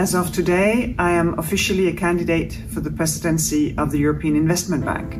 [0.00, 4.84] As of today, I am officially a candidate for the presidency of the European Investment
[4.84, 5.18] Bank.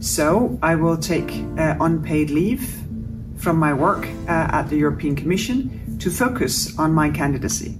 [0.00, 2.60] So I will take uh, unpaid leave
[3.38, 7.70] from my work uh, at the European Commission to focus on my candidacy.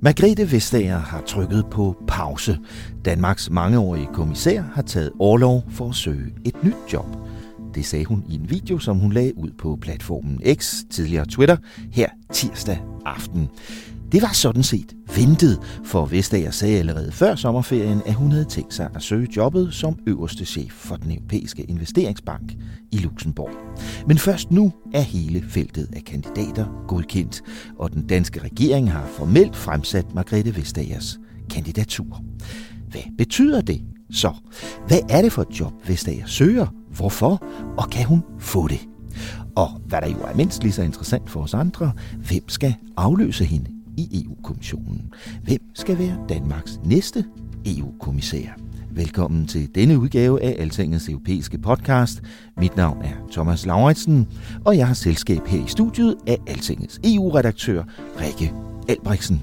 [0.00, 2.58] Margrethe Vestager har trykket på pause.
[3.04, 7.16] Danmarks mangeårige kommissær har taget overlov for at søge et nyt job.
[7.74, 11.56] Det sagde hun i en video, som hun lagde ud på platformen X, tidligere Twitter,
[11.92, 13.48] her tirsdag aften.
[14.12, 18.74] Det var sådan set ventet, for Vestager sagde allerede før sommerferien, at hun havde tænkt
[18.74, 22.54] sig at søge jobbet som øverste chef for den europæiske investeringsbank
[22.92, 23.50] i Luxembourg.
[24.06, 27.42] Men først nu er hele feltet af kandidater godkendt,
[27.78, 31.18] og den danske regering har formelt fremsat Margrethe Vestagers
[31.50, 32.22] kandidatur.
[32.90, 34.32] Hvad betyder det så?
[34.86, 36.66] Hvad er det for et job, Vestager søger?
[36.96, 37.42] Hvorfor?
[37.78, 38.80] Og kan hun få det?
[39.56, 41.92] Og hvad der jo er mindst lige så interessant for os andre,
[42.28, 45.12] hvem skal afløse hende i EU-kommissionen.
[45.44, 47.24] Hvem skal være Danmarks næste
[47.66, 48.48] EU-kommissær?
[48.90, 52.22] Velkommen til denne udgave af Altingets europæiske podcast.
[52.56, 54.28] Mit navn er Thomas Lauritsen,
[54.64, 57.84] og jeg har selskab her i studiet af Altingets EU-redaktør
[58.20, 58.52] Rikke
[58.88, 59.42] Albrechtsen.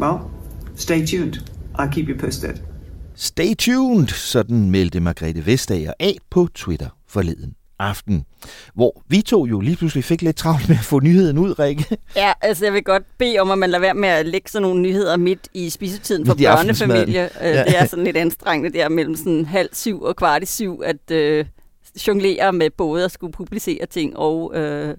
[0.00, 0.18] Well,
[0.76, 1.34] stay tuned.
[1.78, 2.54] I'll keep you posted.
[3.14, 8.24] Stay tuned, sådan meldte Margrethe Vestager af på Twitter forleden aften,
[8.74, 11.84] hvor vi to jo lige pludselig fik lidt travlt med at få nyheden ud, Rikke.
[12.16, 14.62] Ja, altså jeg vil godt bede om, at man lader være med at lægge sådan
[14.62, 17.30] nogle nyheder midt i spisetiden for børnefamilie.
[17.40, 17.48] Ja.
[17.48, 17.64] Ja.
[17.64, 21.10] Det er sådan lidt anstrengende der mellem sådan halv syv og kvart i syv, at
[21.10, 21.44] øh,
[22.06, 24.96] jonglere med både at skulle publicere ting og øh,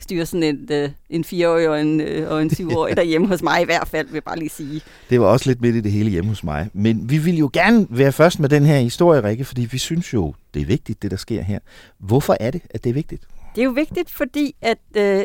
[0.00, 3.62] styre sådan en, øh, en fireårig og en, øh, og en syvårig derhjemme hos mig
[3.62, 4.80] i hvert fald, vil jeg bare lige sige.
[5.10, 6.70] Det var også lidt midt i det hele hjemme hos mig.
[6.72, 10.14] Men vi vil jo gerne være først med den her historie, Rikke, fordi vi synes
[10.14, 11.58] jo, det er vigtigt, det der sker her.
[11.98, 13.22] Hvorfor er det, at det er vigtigt?
[13.54, 15.24] Det er jo vigtigt, fordi at øh,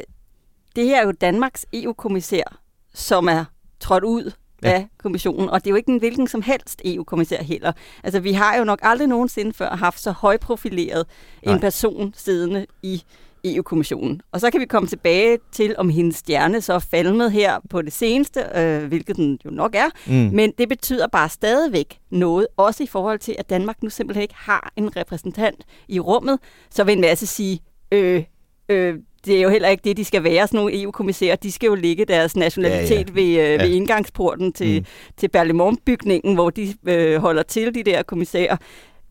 [0.75, 2.59] det her er jo Danmarks EU-kommissær,
[2.93, 3.45] som er
[3.79, 4.31] trådt ud
[4.63, 4.71] Ja.
[4.71, 7.71] af kommissionen, og det er jo ikke en hvilken som helst EU-kommissær heller.
[8.03, 11.05] Altså, vi har jo nok aldrig nogensinde før haft så højprofileret
[11.45, 11.55] Nej.
[11.55, 13.03] en person siddende i
[13.45, 14.21] EU-kommissionen.
[14.31, 17.81] Og så kan vi komme tilbage til, om hendes stjerne så er falmet her på
[17.81, 19.89] det seneste, øh, hvilket den jo nok er.
[20.07, 20.13] Mm.
[20.35, 24.35] Men det betyder bare stadigvæk noget, også i forhold til, at Danmark nu simpelthen ikke
[24.37, 26.39] har en repræsentant i rummet.
[26.69, 27.59] Så vil en masse sige,
[27.91, 28.23] øh,
[28.69, 28.95] øh,
[29.25, 31.35] det er jo heller ikke det, de skal være, sådan nogle EU-kommissærer.
[31.35, 33.13] De skal jo ligge deres nationalitet Ja, ja.
[33.13, 33.63] ved, øh, Ja.
[33.63, 34.85] ved indgangsporten til, Mm.
[35.17, 38.57] til Berlimont-bygningen, hvor de øh, holder til, de der kommissærer.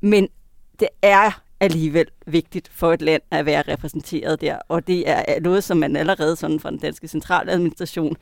[0.00, 0.28] Men
[0.80, 5.64] det er alligevel vigtigt for et land at være repræsenteret der, og det er noget,
[5.64, 8.16] som man allerede sådan fra den danske centraladministration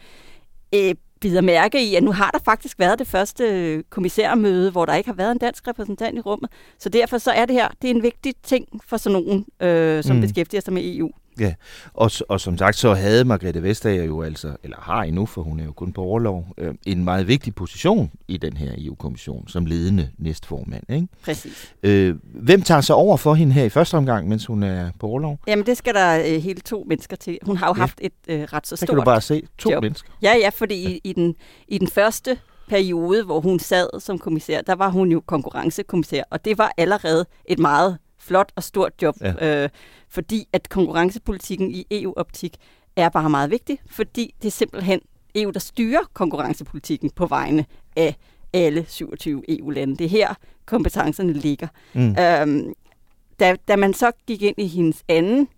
[0.74, 4.86] øh, bider mærke i, at nu har der faktisk været det første øh, kommissærmøde, hvor
[4.86, 6.50] der ikke har været en dansk repræsentant i rummet.
[6.78, 10.04] Så derfor så er det her, det er en vigtig ting for sådan nogen, øh,
[10.04, 10.22] som Mm.
[10.22, 11.10] beskæftiger sig med EU.
[11.40, 11.54] Ja,
[11.94, 15.60] og, og som sagt, så havde Margrethe Vestager jo altså, eller har endnu, for hun
[15.60, 19.66] er jo kun på overlov, øh, en meget vigtig position i den her EU-kommission, som
[19.66, 20.82] ledende næstformand.
[20.90, 21.08] Ikke?
[21.24, 21.74] Præcis.
[21.82, 25.06] Øh, hvem tager sig over for hende her i første omgang, mens hun er på
[25.06, 25.38] overlov?
[25.46, 27.38] Jamen det skal der øh, hele to mennesker til.
[27.42, 27.80] Hun har jo Ja.
[27.80, 29.82] haft et øh, ret så stort kan du bare se to job.
[29.82, 30.10] mennesker.
[30.22, 31.34] Ja, ja, fordi i, i, den,
[31.68, 32.38] i den første
[32.68, 37.26] periode, hvor hun sad som kommissær, der var hun jo konkurrencekommissær, og det var allerede
[37.46, 39.62] et meget flot og stort job, Ja.
[39.64, 39.68] øh,
[40.08, 42.56] fordi at konkurrencepolitikken i EU-optik
[42.96, 45.00] er bare meget vigtig, fordi det er simpelthen
[45.34, 47.64] EU, der styrer konkurrencepolitikken på vegne
[47.96, 48.16] af
[48.52, 49.96] alle 27 EU-lande.
[49.96, 50.34] Det er her,
[50.66, 51.68] kompetencerne ligger.
[51.94, 52.16] Mm.
[52.18, 52.72] Øhm,
[53.40, 55.48] da, da man så gik ind i hendes anden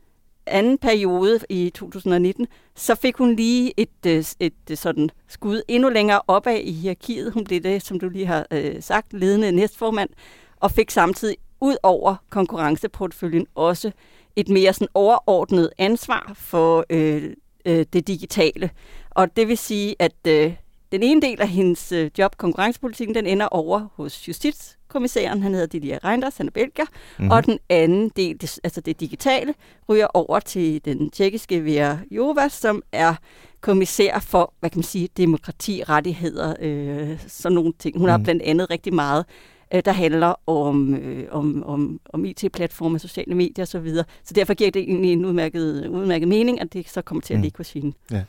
[0.47, 6.20] anden periode i 2019, så fik hun lige et, et, et sådan skud endnu længere
[6.26, 7.32] opad i hierarkiet.
[7.32, 10.11] Hun blev det, som du lige har øh, sagt, ledende næstformand,
[10.56, 13.91] og fik samtidig ud over konkurrenceportføljen også
[14.37, 17.32] et mere sådan overordnet ansvar for øh,
[17.64, 18.70] øh, det digitale.
[19.11, 20.55] Og det vil sige, at øh,
[20.93, 25.67] den ene del af hendes øh, job, konkurrencepolitikken, den ender over hos justitskommissæren, han hedder
[25.67, 27.31] Didier Reinders, han er belgier, mm-hmm.
[27.31, 29.55] og den anden del, det, altså det digitale,
[29.88, 33.15] ryger over til den tjekkiske Vera Jova, som er
[33.61, 37.99] kommissær for, hvad kan man sige, demokrati, rettigheder, øh, sådan nogle ting.
[37.99, 38.11] Hun mm.
[38.11, 38.25] har mhm.
[38.25, 39.25] blandt andet rigtig meget
[39.74, 43.88] øh, der handler om, øh, om, om, om IT-platforme, sociale medier osv.
[43.88, 47.34] Så, så derfor giver det egentlig en udmærket, udmærket mening, at det så kommer til
[47.34, 47.42] at mm.
[47.42, 47.92] ligge hos hende.
[48.10, 48.22] Ja.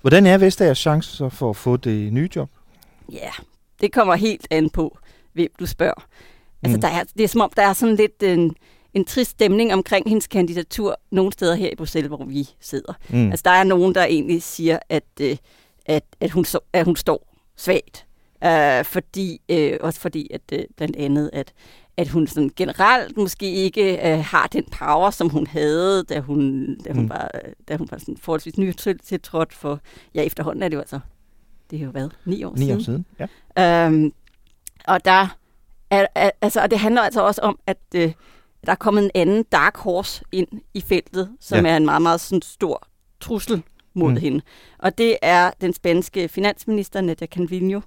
[0.00, 2.50] Hvordan er Vestagers chancer for at få det nye job?
[3.12, 3.30] Ja,
[3.80, 4.98] det kommer helt an på,
[5.32, 6.06] hvem du spørger.
[6.62, 6.80] Altså, mm.
[6.80, 8.54] der er, det er som om, der er sådan lidt en,
[8.94, 12.92] en trist stemning omkring hendes kandidatur nogle steder her i Bruxelles, hvor vi sidder.
[13.08, 13.30] Mm.
[13.30, 15.36] Altså, der er nogen, der egentlig siger, at, øh,
[15.86, 18.06] at, at, hun, at hun står svagt.
[18.44, 21.52] Uh, fordi, uh, også fordi, at uh, blandt andet, at,
[21.96, 26.76] at hun sådan generelt måske ikke uh, har den power, som hun havde, da hun,
[26.84, 27.08] da hun, mm.
[27.08, 27.30] var,
[27.68, 28.72] da hun var sådan forholdsvis ny
[29.04, 29.80] til trådt for,
[30.14, 31.00] ja, efterhånden er det jo altså,
[31.70, 32.68] det er jo hvad, ni år ni siden.
[32.68, 33.06] Ni år siden,
[33.56, 33.86] ja.
[33.86, 34.12] Um,
[34.84, 35.36] og der
[35.90, 38.00] er, er, altså, og det handler altså også om, at uh,
[38.66, 41.72] der er kommet en anden dark horse ind i feltet, som ja.
[41.72, 42.88] er en meget, meget sådan, stor
[43.20, 43.62] trussel
[43.94, 44.16] mod mm.
[44.16, 44.40] hende.
[44.78, 47.80] Og det er den spanske finansminister, Nadia Calvino,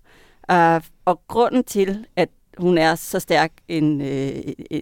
[0.52, 4.36] Uh, og grunden til, at hun er så stærk en, øh,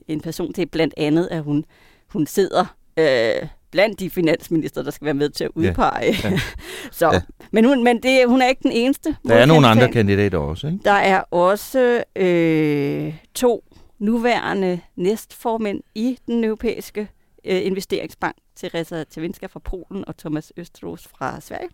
[0.08, 1.66] en person, det er blandt andet, at hun,
[2.08, 6.16] hun sidder øh, blandt de finansminister, der skal være med til at udpege.
[6.24, 6.30] Ja.
[6.30, 6.40] Ja.
[6.92, 7.22] så, ja.
[7.52, 9.16] Men, hun, men det, hun er ikke den eneste.
[9.28, 10.80] Der er nogle andre kandidater også, ikke?
[10.86, 13.64] Der er også øh, to
[14.00, 17.08] nuværende næstformænd i den europæiske
[17.46, 21.70] øh, investeringsbank, Teresa Tavinska fra Polen og Thomas Østros fra Sverige.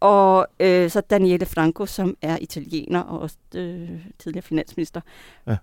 [0.00, 5.00] Og øh, så Daniele Franco, som er italiener og også øh, tidligere finansminister.
[5.46, 5.56] Ja.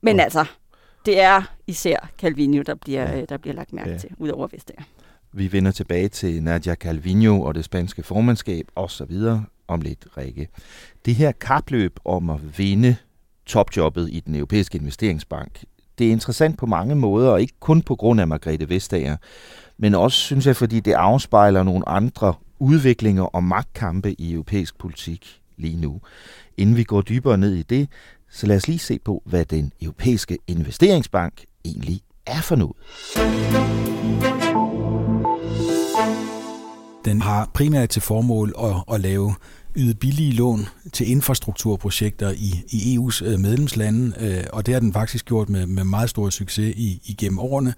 [0.00, 0.22] Men ja.
[0.22, 0.44] altså,
[1.06, 3.24] det er især Calvino, der bliver, ja.
[3.24, 3.98] der bliver lagt mærke ja.
[3.98, 4.82] til, udover Vestager.
[5.32, 9.12] Vi vender tilbage til Nadia Calvino og det spanske formandskab osv.
[9.68, 10.48] om lidt, Rikke.
[11.04, 12.96] Det her kapløb om at vinde
[13.46, 15.64] topjobbet i den europæiske investeringsbank,
[15.98, 19.16] det er interessant på mange måder, og ikke kun på grund af Margrethe Vestager,
[19.78, 25.40] men også, synes jeg, fordi det afspejler nogle andre udviklinger og magtkampe i europæisk politik
[25.56, 26.00] lige nu.
[26.56, 27.88] Inden vi går dybere ned i det,
[28.30, 32.76] så lad os lige se på, hvad den europæiske investeringsbank egentlig er for noget.
[37.04, 39.34] Den har primært til formål at, at lave
[39.76, 44.92] yde billige lån til infrastrukturprojekter i, i EU's øh, medlemslande, øh, og det har den
[44.92, 47.74] faktisk gjort med, med meget stor succes i, igennem årene.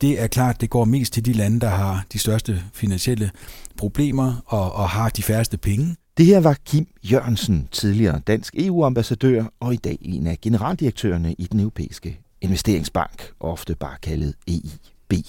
[0.00, 3.30] Det er klart, det går mest til de lande, der har de største finansielle
[3.76, 5.96] problemer og, og har de færreste penge.
[6.16, 11.44] Det her var Kim Jørgensen, tidligere dansk EU-ambassadør og i dag en af generaldirektørerne i
[11.52, 15.26] den europæiske investeringsbank, ofte bare kaldet EIB.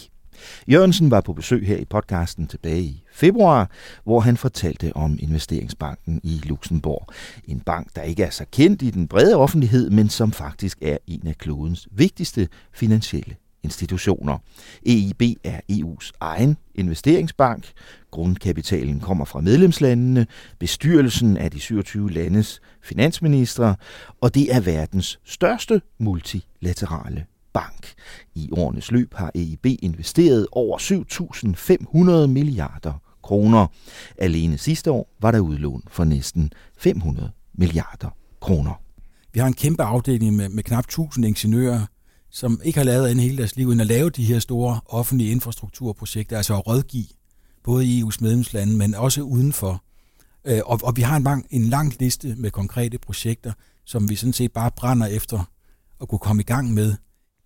[0.68, 3.72] Jørgensen var på besøg her i podcasten tilbage i februar,
[4.04, 7.08] hvor han fortalte om investeringsbanken i Luxembourg.
[7.48, 10.98] En bank, der ikke er så kendt i den brede offentlighed, men som faktisk er
[11.08, 14.38] en af klodens vigtigste finansielle institutioner.
[14.86, 17.72] EIB er EU's egen investeringsbank.
[18.12, 20.28] Grundkapitalen kommer fra medlemslandene,
[20.60, 23.76] bestyrelsen af de 27 landes finansministre,
[24.22, 27.94] og det er verdens største multilaterale bank.
[28.36, 30.78] I årenes løb har EIB investeret over
[32.24, 32.94] 7.500 milliarder
[33.24, 33.68] kroner.
[34.18, 38.10] Alene sidste år var der udlån for næsten 500 milliarder
[38.42, 38.82] kroner.
[39.34, 41.86] Vi har en kæmpe afdeling med, med knap 1000 ingeniører,
[42.30, 45.32] som ikke har lavet en hele deres liv, end at lave de her store offentlige
[45.32, 47.06] infrastrukturprojekter, altså at rådgive
[47.64, 49.84] både i EU's medlemslande, men også udenfor.
[50.46, 53.54] Øh, og, og vi har en lang, en lang liste med konkrete projekter,
[53.86, 55.52] som vi sådan set bare brænder efter
[56.02, 56.96] at kunne komme i gang med.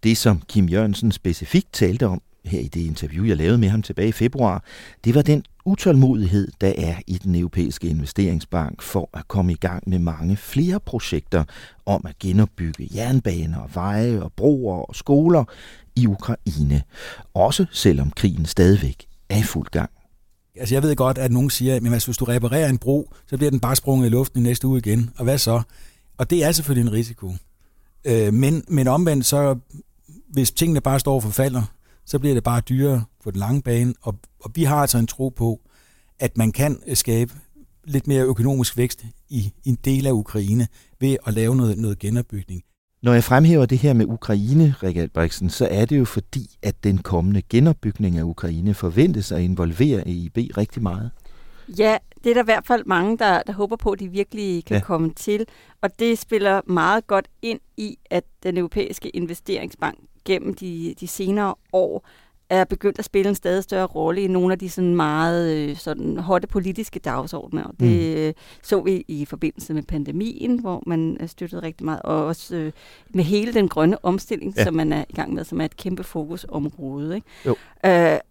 [0.04, 3.82] Det, som Kim Jørgensen specifikt talte om her i det interview, jeg lavede med ham
[3.82, 4.64] tilbage i februar,
[5.04, 9.84] det var den utålmodighed, der er i den europæiske investeringsbank for at komme i gang
[9.90, 11.44] med mange flere projekter
[11.86, 15.44] om at genopbygge jernbaner, veje og broer og skoler
[15.96, 16.84] i Ukraine.
[17.34, 19.90] Også selvom krigen stadigvæk er i fuld gang.
[20.56, 23.38] Altså jeg ved godt, at nogen siger, at altså, hvis du reparerer en bro, så
[23.38, 25.10] bliver den bare sprunget i luften i næste uge igen.
[25.18, 25.62] Og hvad så?
[26.18, 27.34] Og det er selvfølgelig en risiko.
[28.06, 29.56] Øh, men, men omvendt, så
[30.30, 31.64] hvis tingene bare står for falder,
[32.06, 35.08] så bliver det bare dyrere på den lange bane, og, og vi har altså en
[35.08, 35.62] tro på,
[36.20, 37.34] at man kan skabe
[37.84, 40.68] lidt mere økonomisk vækst i, i en del af Ukraine
[41.00, 42.64] ved at lave noget, noget genopbygning.
[43.04, 46.84] Når jeg fremhæver det her med Ukraine, Rikke Albrechtsen, så er det jo fordi, at
[46.84, 51.12] den kommende genopbygning af Ukraine forventes at involvere EIB rigtig meget.
[51.78, 54.66] Ja, det er der i hvert fald mange, der, der håber på, at de virkelig
[54.66, 54.84] kan ja.
[54.84, 55.46] komme til.
[55.82, 61.56] Og det spiller meget godt ind i, at den europæiske investeringsbank gennem de, de senere
[61.74, 62.08] år
[62.50, 65.76] er begyndt at spille en stadig større rolle i nogle af de sådan meget øh,
[65.76, 67.72] sådan hotte politiske dagsordner.
[67.80, 68.22] Det mm.
[68.22, 72.72] Øh, så vi i forbindelse med pandemien, hvor man støttede rigtig meget, og også øh,
[73.10, 74.64] med hele den grønne omstilling, ja.
[74.64, 77.16] som man er i gang med, som er et kæmpe fokusområde.
[77.16, 77.28] Ikke?
[77.46, 77.56] Jo.
[77.86, 78.22] Øh, og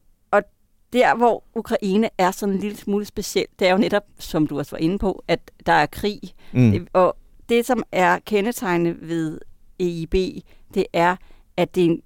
[0.96, 4.58] der, hvor Ukraine er sådan en lille smule specielt, det er jo netop, som du
[4.58, 6.20] også var inde på, at der er krig.
[6.52, 6.70] Mm.
[6.70, 7.16] Det, og
[7.48, 9.40] det, som er kendetegnet ved
[9.78, 10.14] EIB,
[10.74, 11.16] det er,
[11.56, 12.02] at det er en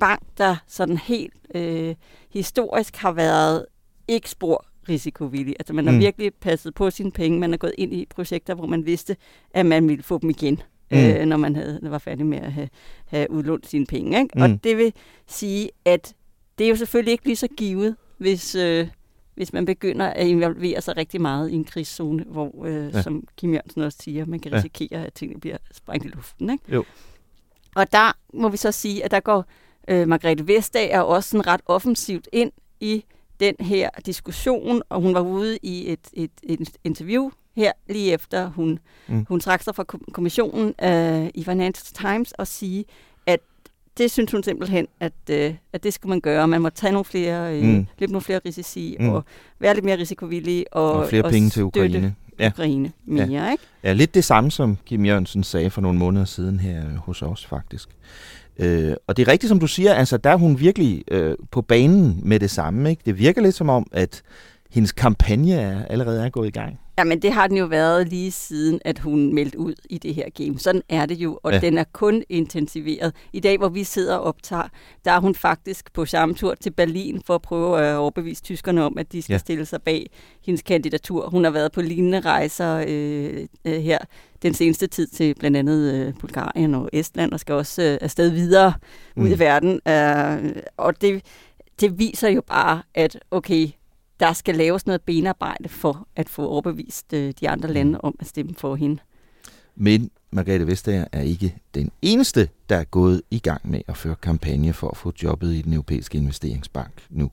[0.00, 1.94] bank, der sådan helt øh,
[2.32, 3.66] historisk har været
[4.08, 5.56] ikke spor risikovillig.
[5.58, 6.00] Altså man har mm.
[6.00, 7.38] virkelig passet på sine penge.
[7.38, 9.16] Man har gået ind i projekter, hvor man vidste,
[9.50, 10.98] at man ville få dem igen, mm.
[10.98, 12.68] øh, når man havde, var færdig med at have,
[13.06, 14.18] have udlånt sine penge.
[14.18, 14.30] Ikke?
[14.36, 14.42] Mm.
[14.42, 14.92] Og det vil
[15.26, 16.14] sige, at
[16.58, 18.88] det er jo selvfølgelig ikke lige så givet, hvis, øh,
[19.34, 23.02] hvis man begynder at involvere sig rigtig meget i en krigszone, hvor, øh, ja.
[23.02, 25.06] som Kim Jørgensen også siger, man kan risikere, ja.
[25.06, 26.50] at tingene bliver sprængt i luften.
[26.50, 26.64] Ikke?
[26.72, 26.84] Jo.
[27.76, 29.44] Og der må vi så sige, at der går
[29.88, 33.04] øh, Margrethe Vestager også sådan ret offensivt ind i
[33.40, 38.46] den her diskussion, og hun var ude i et, et, et interview her lige efter
[38.46, 39.26] hun, mm.
[39.28, 42.84] hun trak sig fra kommissionen øh, i Financial Times og sige,
[43.98, 46.48] det synes hun simpelthen, at, øh, at det skal man gøre.
[46.48, 47.86] Man må tage nogle flere, øh, mm.
[47.98, 49.08] lidt nogle flere risici mm.
[49.08, 49.24] og
[49.58, 52.14] være lidt mere risikovillig og, og flere og penge til Ukraine.
[52.38, 52.48] Ja.
[52.48, 53.50] Ukraine mere, ja.
[53.50, 53.64] ikke?
[53.84, 57.46] Ja, lidt det samme som Kim Jørgensen sagde for nogle måneder siden her hos os
[57.46, 57.88] faktisk.
[58.58, 61.62] Øh, og det er rigtigt, som du siger, altså der er hun virkelig øh, på
[61.62, 62.90] banen med det samme.
[62.90, 63.02] Ikke?
[63.06, 64.22] Det virker lidt som om, at
[64.70, 66.78] hendes kampagne er, allerede er gået i gang.
[66.98, 70.14] Ja, men det har den jo været lige siden, at hun meldte ud i det
[70.14, 70.58] her game.
[70.58, 71.58] Sådan er det jo, og ja.
[71.58, 73.14] den er kun intensiveret.
[73.32, 74.68] I dag, hvor vi sidder og optager,
[75.04, 78.84] der er hun faktisk på samme tur til Berlin for at prøve at overbevise tyskerne
[78.84, 79.38] om, at de skal ja.
[79.38, 80.10] stille sig bag
[80.46, 81.28] hendes kandidatur.
[81.28, 83.98] Hun har været på lignende rejser øh, øh, her
[84.42, 88.28] den seneste tid til blandt andet øh, Bulgarien og Estland, og skal også øh, afsted
[88.28, 88.72] videre
[89.16, 89.22] mm.
[89.22, 89.38] ud i mm.
[89.38, 89.80] verden.
[89.88, 91.22] Øh, og det,
[91.80, 93.68] det viser jo bare, at okay,
[94.20, 98.00] der skal laves noget benarbejde for at få overbevist øh, de andre lande mm.
[98.02, 98.98] om at stemme for hende.
[99.76, 104.14] Men Margrethe Vestager er ikke den eneste, der er gået i gang med at føre
[104.22, 107.30] kampagne for at få jobbet i den europæiske investeringsbank nu.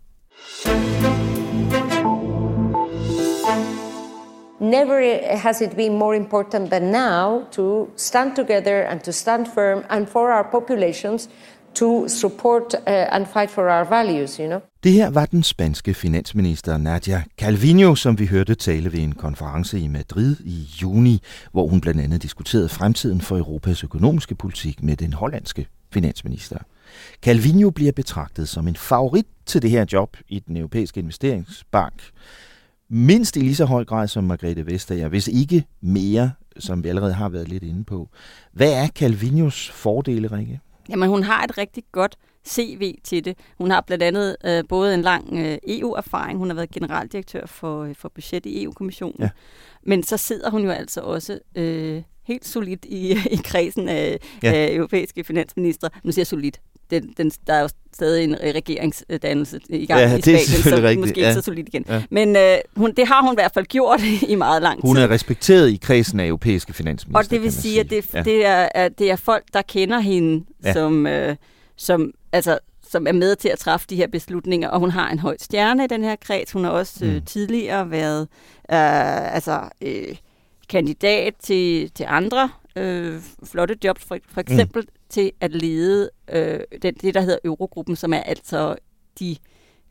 [4.59, 9.83] Never has it been more important than now to stand together and to stand firm
[9.89, 11.29] and for our populations
[11.75, 14.59] to support uh, and fight for our values, you know.
[14.83, 19.79] Det her var den spanske finansminister Nadia Calvino, som vi hørte tale ved en konference
[19.79, 24.97] i Madrid i juni, hvor hun blandt andet diskuterede fremtiden for Europas økonomiske politik med
[24.97, 26.57] den hollandske finansminister.
[27.21, 31.93] Calvino bliver betragtet som en favorit til det her job i den europæiske investeringsbank.
[32.89, 37.13] Mindst i lige så høj grad som Margrethe Vestager, hvis ikke mere, som vi allerede
[37.13, 38.09] har været lidt inde på.
[38.53, 40.59] Hvad er Calvinos fordele, Rikke?
[40.89, 42.15] Jamen, hun har et rigtig godt
[42.47, 43.37] CV til det.
[43.57, 47.83] Hun har blandt andet øh, både en lang øh, EU-erfaring, hun har været generaldirektør for,
[47.83, 49.29] øh, for budget i EU-kommissionen, ja.
[49.83, 54.51] men så sidder hun jo altså også øh, helt solidt i, i kredsen af, ja.
[54.51, 55.89] af europæiske finansminister.
[56.03, 56.61] Nu siger jeg solidt.
[56.93, 60.99] Den, den, der er jo stadig en regeringsdannelse i gang ja, i Spanien, så rigtigt.
[60.99, 61.29] måske ja.
[61.29, 61.85] ikke så solidt igen.
[61.89, 62.03] Ja.
[62.09, 64.01] Men øh, hun, det har hun i hvert fald gjort
[64.33, 64.87] i meget lang tid.
[64.87, 67.19] Hun er respekteret i kredsen af europæiske finansminister.
[67.19, 68.21] Og det vil sige, at det, ja.
[68.21, 70.73] det, er, at det er folk, der kender hende, ja.
[70.73, 71.35] som, øh,
[71.77, 72.59] som, altså,
[72.89, 75.83] som er med til at træffe de her beslutninger, og hun har en høj stjerne
[75.83, 76.51] i den her kreds.
[76.51, 77.21] Hun har også øh, mm.
[77.21, 78.21] tidligere været
[78.71, 80.15] øh, altså, øh,
[80.69, 85.02] kandidat til, til andre øh, flotte jobs, for, for eksempel mm.
[85.13, 88.75] Til at lede øh, det, det, der hedder Eurogruppen, som er altså
[89.19, 89.35] de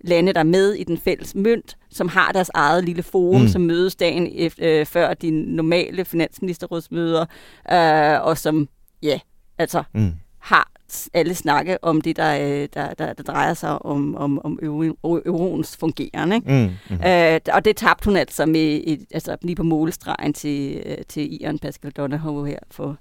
[0.01, 3.49] lande, der er med i den fælles mønt, som har deres eget lille forum, mm.
[3.49, 7.27] som mødes dagen efter, øh, før de normale finansministerrådsmøder,
[7.73, 8.69] øh, og som,
[9.03, 9.21] ja,
[9.59, 10.13] altså mm.
[10.39, 10.73] har
[11.15, 15.77] alle snakke om det, der, øh, der, der, der drejer sig om, om, om euroens
[15.77, 16.33] fungeren.
[16.33, 16.51] Ikke?
[16.51, 17.03] Mm, mm.
[17.07, 21.43] Øh, og det tabte hun altså, med et, altså lige på målestregen til, øh, til
[21.43, 22.97] Ian Pascal Donahoe her for,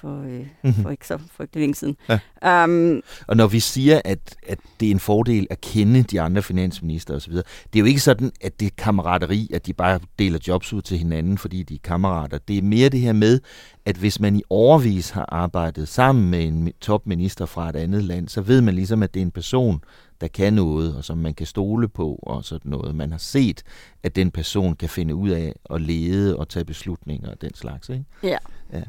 [0.00, 0.82] for, øh, mm-hmm.
[0.82, 1.96] for ikke så ikke længe siden.
[2.08, 2.64] Ja.
[2.64, 6.42] Um, og når vi siger, at, at det er en fordel at kende de andre
[6.42, 10.38] finansminister osv., det er jo ikke sådan, at det er kammerateri, at de bare deler
[10.48, 12.38] jobs ud til hinanden, fordi de er kammerater.
[12.38, 13.40] Det er mere det her med,
[13.86, 18.28] at hvis man i overvis har arbejdet sammen med en topminister fra et andet land,
[18.28, 19.80] så ved man ligesom, at det er en person,
[20.20, 22.94] der kan noget, og som man kan stole på, og sådan noget.
[22.94, 23.62] Man har set,
[24.02, 27.88] at den person kan finde ud af at lede og tage beslutninger og den slags.
[27.88, 28.04] Ikke?
[28.22, 28.38] Ja.
[28.72, 28.82] ja.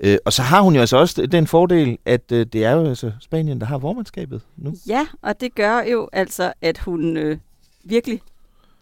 [0.00, 2.86] Øh, og så har hun jo altså også den fordel, at øh, det er jo
[2.86, 4.74] altså Spanien, der har vormandskabet nu.
[4.88, 7.38] Ja, og det gør jo altså, at hun øh,
[7.84, 8.20] virkelig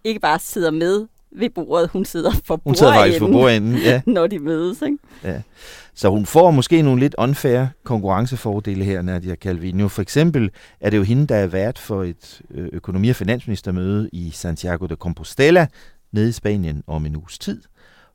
[0.04, 1.06] ikke bare sidder med
[1.36, 4.00] ved bordet, hun sidder for Hun sidder faktisk for bordenden, ja.
[4.16, 4.82] når de mødes.
[4.82, 4.98] Ikke?
[5.24, 5.42] Ja.
[5.94, 9.88] Så hun får måske nogle lidt unfair konkurrencefordele her, Nadia Calvino.
[9.88, 14.10] For eksempel er det jo hende, der er vært for et øh, økonomi- og finansministermøde
[14.12, 15.66] i Santiago de Compostela
[16.12, 17.60] nede i Spanien om en uges tid,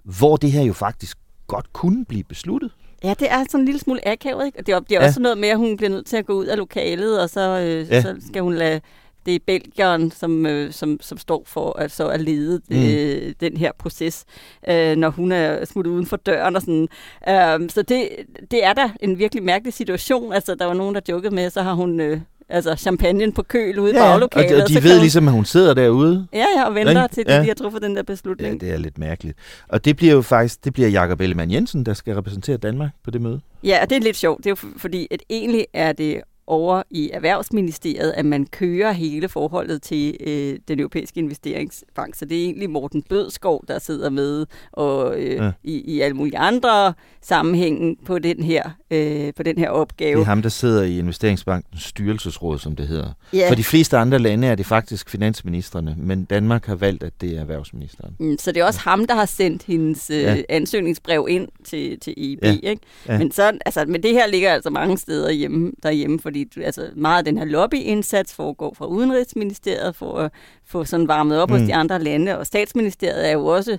[0.04, 2.72] hvor det her jo faktisk godt kunne blive besluttet.
[3.04, 4.60] Ja, det er sådan en lille smule akavet, ikke?
[4.60, 5.08] Og det er, det er Ja.
[5.08, 7.60] også noget med, at hun bliver nødt til at gå ud af lokalet, og så,
[7.60, 8.02] øh, ja.
[8.02, 8.82] så skal hun lade
[9.28, 12.76] det er Belgieren, som, øh, som, som står for altså at lede Mm.
[12.78, 14.26] øh, den her proces,
[14.70, 16.88] øh, når hun er smuttet uden for døren og sådan.
[17.30, 18.10] Øh, så det,
[18.52, 20.34] det er da en virkelig mærkelig situation.
[20.34, 22.20] Altså, der var nogen, der jokede med, så har hun øh,
[22.50, 24.64] altså champagne på køl ude i Ja, og, baglokalet.
[24.64, 26.28] og de kan ved hun- ligesom, at hun sidder derude.
[26.34, 27.16] Ja, ja, og venter Ikke?
[27.16, 27.42] til, de, Ja.
[27.42, 28.62] de har truffet den der beslutning.
[28.62, 29.38] Ja, det er lidt mærkeligt.
[29.68, 33.12] Og det bliver jo faktisk, det bliver Jakob Ellemann Jensen, der skal repræsentere Danmark på
[33.12, 33.40] det møde.
[33.64, 34.38] Ja, og det er lidt sjovt.
[34.44, 39.30] Det er jo fordi, at egentlig er det over i Erhvervsministeriet, at man kører hele
[39.30, 42.16] forholdet til øh, den europæiske investeringsbank.
[42.16, 45.52] Så det er egentlig Morten Bødskov, der sidder med og øh, Ja.
[45.64, 50.16] i, i alle mulige andre sammenhænge på den her, øh, på den her opgave.
[50.16, 53.12] Det er ham, der sidder i Investeringsbankens styrelsesråd, som det hedder.
[53.34, 53.50] Ja.
[53.50, 57.36] For de fleste andre lande er det faktisk finansministerne, men Danmark har valgt, at det
[57.38, 58.16] er erhvervsministeren.
[58.20, 60.34] Mm, Så det er også ham, der har sendt hendes øh, Ja.
[60.36, 60.42] ja.
[60.50, 62.40] ansøgningsbrev ind til, til EIB.
[62.44, 62.48] Ja.
[62.64, 62.70] Ja.
[62.70, 62.82] Ikke?
[63.08, 63.14] Ja.
[63.14, 63.18] Ja.
[63.20, 67.18] Men, så, altså, men det her ligger altså mange steder hjemme, derhjemme, fordi altså, meget
[67.18, 70.32] af den her lobbyindsats foregår fra Udenrigsministeriet for at
[70.66, 71.50] få sådan varmet op.
[71.50, 71.56] Mm.
[71.58, 73.78] hos de andre lande, og statsministeriet er jo også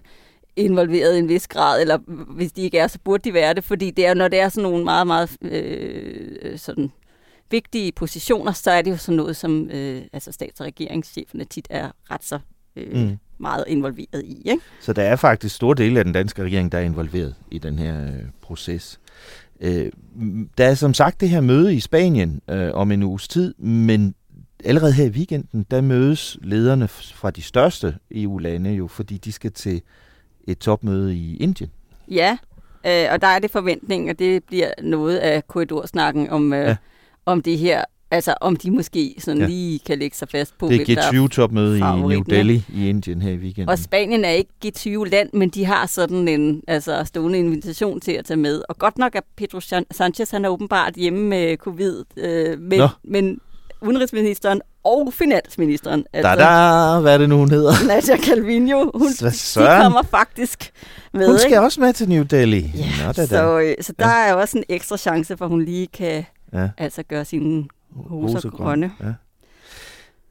[0.58, 1.98] involveret i en vis grad, eller
[2.36, 4.48] hvis de ikke er, så burde de være det, fordi det er, når det er
[4.48, 6.90] sådan nogle meget, meget øh, sådan
[7.50, 11.66] vigtige positioner, så er det jo sådan noget, som øh, altså stats- og regeringscheferne tit
[11.70, 12.38] er ret så
[12.76, 13.18] øh, Mm.
[13.38, 14.42] meget involveret i.
[14.44, 14.62] Ikke?
[14.80, 17.78] Så der er faktisk store dele af den danske regering, der er involveret i den
[17.78, 18.12] her øh,
[18.42, 19.00] proces.
[19.60, 19.92] Øh,
[20.58, 24.14] der er som sagt det her møde i Spanien øh, om en uges tid, men
[24.64, 29.52] allerede her i weekenden, der mødes lederne fra de største EU-lande jo, fordi de skal
[29.52, 29.82] til
[30.48, 31.70] et topmøde i Indien.
[32.10, 32.38] Ja,
[32.86, 36.76] øh, og der er det forventning, og det bliver noget af korridorsnakken om, øh, Ja.
[37.26, 39.46] om det her, altså om de måske sådan Ja.
[39.46, 43.30] lige kan lægge sig fast på, Det er G20-topmøde i New Delhi i Indien her
[43.32, 43.68] i weekenden.
[43.68, 48.24] Og Spanien er ikke G20-land, men de har sådan en altså, stående invitation til at
[48.24, 48.62] tage med.
[48.68, 52.78] Og godt nok er Pedro San- Sanchez, han er åbenbart hjemme med covid, øh, men,
[52.78, 52.88] Nå.
[53.04, 53.40] men
[53.80, 57.72] udenrigsministeren og finansministeren, Da da, hvad er det nu, hun hedder?
[57.86, 60.70] Nadia Calvino, hun, de kommer faktisk
[61.12, 61.26] med.
[61.28, 61.60] Hun skal ikke?
[61.60, 62.58] også med til New Delhi.
[62.74, 63.26] Ja, Nå, da, da.
[63.26, 66.24] så, øh, så der er jo også en ekstra chance for, at hun lige kan
[66.52, 66.68] Ja.
[66.78, 67.64] altså gøre sine
[67.96, 68.92] hoser Hoser grønne.
[69.00, 69.12] Ja.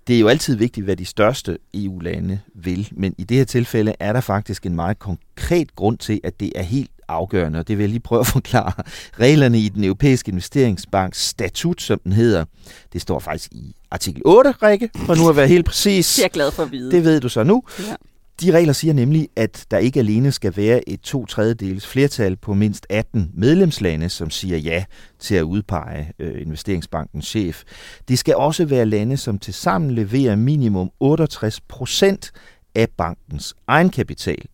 [0.08, 3.94] Det er jo altid vigtigt, hvad de største EU-lande vil, men i det her tilfælde
[4.00, 7.78] er der faktisk en meget konkret grund til, at det er helt afgørende, og det
[7.78, 8.84] vil jeg lige prøve at forklare.
[9.20, 12.46] Reglerne i den europæiske investeringsbanks statut, som den hedder,
[12.94, 16.08] det står faktisk i artikel 8, Rikke, for nu at være helt præcis.
[16.16, 16.92] Det er jeg glad for at vide.
[16.92, 17.64] Det ved du så nu.
[17.80, 17.96] Ja.
[18.42, 22.54] De regler siger nemlig, at der ikke alene skal være et to tredjedeles flertal på
[22.54, 24.84] mindst 18 medlemslande, som siger ja
[25.20, 27.64] til at udpege øh, investeringsbankens chef.
[28.08, 32.32] Det skal også være lande, som tilsammen leverer minimum 68 procent
[32.76, 34.46] af bankens egenkapital.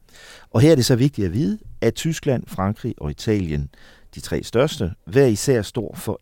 [0.52, 3.70] Og her er det så vigtigt at vide, at Tyskland, Frankrig og Italien,
[4.16, 6.20] de tre største, hver især står for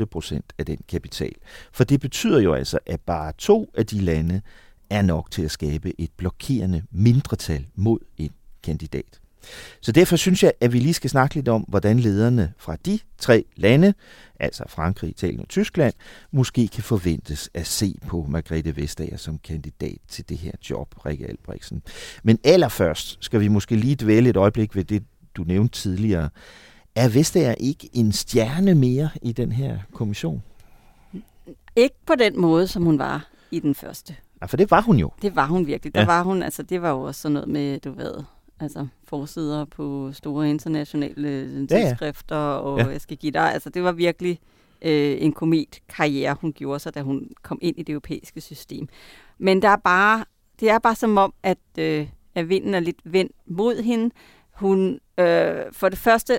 [0.00, 1.32] 18,8 procent af den kapital.
[1.72, 4.40] For det betyder jo altså, at bare to af de lande
[4.90, 8.30] er nok til at skabe et blokerende mindretal mod en
[8.62, 9.20] kandidat.
[9.80, 12.98] Så derfor synes jeg, at vi lige skal snakke lidt om, hvordan lederne fra de
[13.18, 13.94] tre lande,
[14.40, 15.94] altså Frankrig, Italien og Tyskland,
[16.30, 21.26] måske kan forventes at se på Margrethe Vestager som kandidat til det her job, Rikke
[21.26, 21.82] Albrechtsen.
[22.22, 25.02] Men allerførst skal vi måske lige dvæle et øjeblik ved det,
[25.36, 26.28] du nævnte tidligere.
[26.94, 30.42] Er Vestager ikke en stjerne mere i den her kommission?
[31.76, 34.16] Ikke på den måde, som hun var i den første.
[34.40, 35.10] Ja, for det var hun jo.
[35.22, 35.94] Det var hun virkelig.
[35.94, 36.06] Der Ja.
[36.06, 38.14] var hun, altså det var jo også sådan noget med, du ved,
[38.60, 41.84] altså forsider på store internationale øh, Ja, ja.
[41.88, 42.86] tidsskrifter, og Ja.
[42.86, 44.38] jeg skal give dig, altså det var virkelig
[44.82, 48.88] øh, en kometkarriere, hun gjorde sig, da hun kom ind i det europæiske system.
[49.38, 50.24] Men der er bare,
[50.60, 54.10] det er bare som om, at, øh, at vinden er lidt vendt mod hende.
[54.50, 56.38] Hun, øh, for det første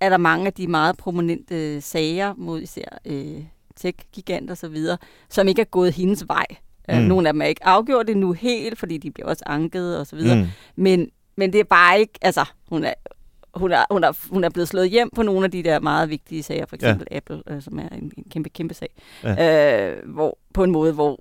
[0.00, 3.44] er der mange af de meget prominente sager mod især øh,
[3.76, 4.98] tech-giganter og så videre,
[5.28, 6.46] som ikke er gået hendes vej.
[6.88, 6.94] Mm.
[6.94, 7.00] Mm.
[7.02, 10.16] Nogle af dem er ikke afgjort endnu helt, fordi de bliver også anket og så
[10.16, 10.36] videre.
[10.42, 10.48] Mm.
[10.76, 12.94] Men, men det er bare ikke, altså hun er
[13.54, 16.08] hun er, hun, er, hun er blevet slået hjem på nogle af de der meget
[16.08, 17.16] vigtige sager, for eksempel ja.
[17.16, 18.88] Apple, øh, som er en, en kæmpe, kæmpe sag.
[19.24, 19.90] Ja.
[19.90, 21.20] Øh, hvor, på en måde, hvor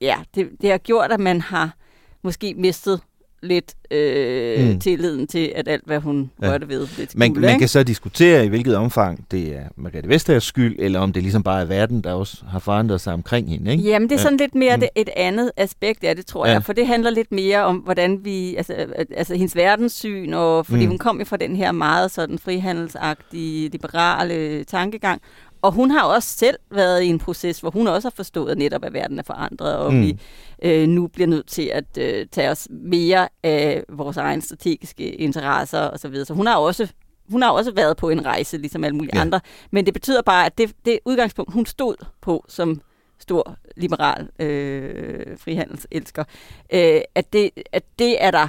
[0.00, 1.76] ja, det, det har gjort, at man har
[2.22, 3.00] måske mistet
[3.42, 4.80] lidt øh, mm.
[4.80, 6.50] tilliden til, at alt, hvad hun ja.
[6.50, 10.44] rørte ved, lidt man, man kan så diskutere, i hvilket omfang det er Margrethe Vestagers
[10.44, 13.70] skyld, eller om det ligesom bare er verden, der også har forandret sig omkring hende.
[13.72, 13.84] Ikke?
[13.84, 14.44] Jamen, det er sådan ja.
[14.44, 14.80] lidt mere mm.
[14.80, 16.52] det, et andet aspekt af det, tror ja.
[16.52, 18.74] jeg, for det handler lidt mere om, hvordan vi, altså,
[19.16, 20.88] altså hendes verdenssyn, og fordi mm.
[20.88, 25.22] hun kom jo fra den her meget sådan frihandelsagtige, liberale tankegang,
[25.62, 28.84] og hun har også selv været i en proces, hvor hun også har forstået netop,
[28.84, 30.02] at verden er forandret, og mm.
[30.02, 30.18] vi
[30.62, 35.90] øh, nu bliver nødt til at øh, tage os mere af vores egne strategiske interesser
[35.90, 35.98] osv.
[35.98, 36.24] Så, videre.
[36.24, 36.88] så hun har også
[37.30, 39.20] hun har også været på en rejse, ligesom alle mulige ja.
[39.20, 39.40] andre.
[39.70, 42.80] Men det betyder bare, at det, det udgangspunkt, hun stod på som
[43.18, 46.24] stor liberal øh, frihandelselsker,
[46.72, 48.48] øh, at, det, at det er der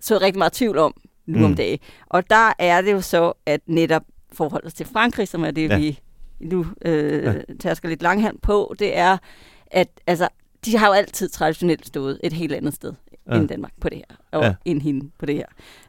[0.00, 0.94] så rigtig meget tvivl om
[1.26, 1.44] nu mm.
[1.44, 1.78] om dagen.
[2.06, 5.78] Og der er det jo så, at netop forholdet til Frankrig, som er det, ja.
[5.78, 6.00] vi
[6.40, 7.34] nu øh, ja.
[7.60, 9.18] tærsker lidt langhand på, det er,
[9.66, 10.28] at altså,
[10.64, 12.92] de har jo altid traditionelt stået et helt andet sted
[13.30, 13.36] ja.
[13.36, 14.54] end Danmark på det her, og ja.
[14.64, 15.46] end hende på det her.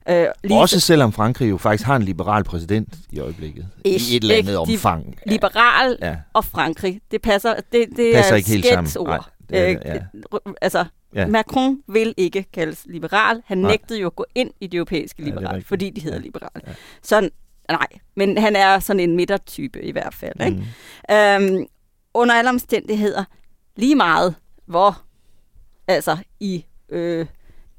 [0.10, 4.12] Øh, lige Også så, selvom Frankrig jo faktisk har en liberal præsident i øjeblikket, ish,
[4.12, 5.16] i et eller andet omfang.
[5.26, 6.18] Liberal ja.
[6.34, 8.92] og Frankrig, det passer, det, det passer er ikke helt sammen.
[8.98, 9.08] Ord.
[9.08, 9.96] Nej, det, ja.
[9.96, 10.86] øh, altså,
[11.16, 11.28] ja.
[11.28, 13.42] Macron vil ikke kaldes liberal.
[13.46, 13.72] Han Nej.
[13.72, 16.24] nægtede jo at gå ind i det europæiske liberal, ja, fordi de hedder ja.
[16.24, 16.62] liberal.
[16.68, 16.72] Ja.
[17.02, 17.30] Sådan
[17.70, 20.42] Nej, men han er sådan en midtertype i hvert fald.
[20.46, 20.66] Ikke?
[21.10, 21.16] Mm.
[21.16, 21.66] Øhm,
[22.14, 23.24] under alle omstændigheder,
[23.76, 25.02] lige meget hvor,
[25.88, 27.26] altså i øh,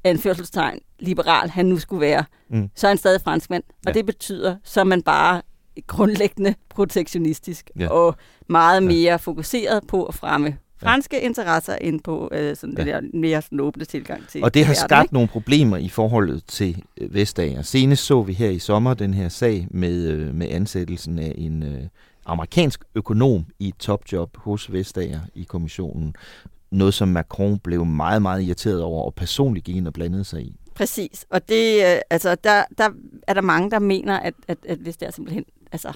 [0.03, 2.69] anførselstegn, liberal han nu skulle være, mm.
[2.75, 3.63] så er han stadig franskmand.
[3.85, 3.89] Ja.
[3.89, 5.41] Og det betyder, så er man bare
[5.87, 7.89] grundlæggende protektionistisk ja.
[7.89, 8.15] og
[8.49, 9.15] meget mere ja.
[9.15, 11.21] fokuseret på at fremme franske ja.
[11.21, 12.83] interesser end på øh, sådan ja.
[12.83, 15.13] den der mere sådan åbne tilgang til Og det har verden, skabt ikke?
[15.13, 17.61] nogle problemer i forholdet til øh, Vestager.
[17.61, 21.63] Senest så vi her i sommer den her sag med, øh, med ansættelsen af en
[21.63, 21.81] øh,
[22.25, 26.15] amerikansk økonom i et topjob hos Vestager i kommissionen.
[26.71, 30.41] Noget, som Macron blev meget, meget irriteret over og personligt gik ind og blandede sig
[30.41, 30.55] i.
[30.75, 32.89] Præcis, og det, øh, altså, der, der
[33.27, 35.93] er der mange, der mener, at, at, at hvis det er simpelthen altså,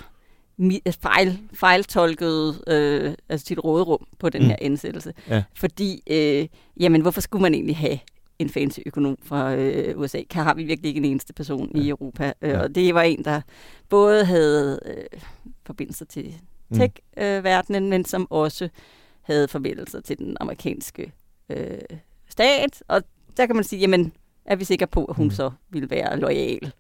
[1.02, 4.48] fejl, fejltolket øh, altså sit råderum på den mm.
[4.48, 5.13] her ansættelse.
[5.30, 5.43] Ja.
[5.56, 6.48] Fordi, øh,
[6.80, 8.00] jamen, hvorfor skulle man egentlig have
[8.39, 10.22] en fancy økonom fra øh, USA?
[10.30, 11.82] Kan har vi virkelig ikke en eneste person ja.
[11.82, 12.34] i Europa?
[12.41, 12.60] Øh, ja.
[12.60, 13.41] Og det var en, der
[13.89, 15.20] både havde øh,
[15.65, 16.34] forbindelser til
[16.70, 16.78] mm.
[16.78, 18.70] tech-verdenen, øh, men som også
[19.22, 21.12] havde forbindelser til den amerikanske
[21.50, 21.78] øh,
[22.30, 22.84] stat.
[22.88, 23.02] Og
[23.38, 24.13] der kan man sige, jamen,
[24.46, 25.32] er vi sikre på, at hun mm.
[25.32, 26.72] så ville være lojal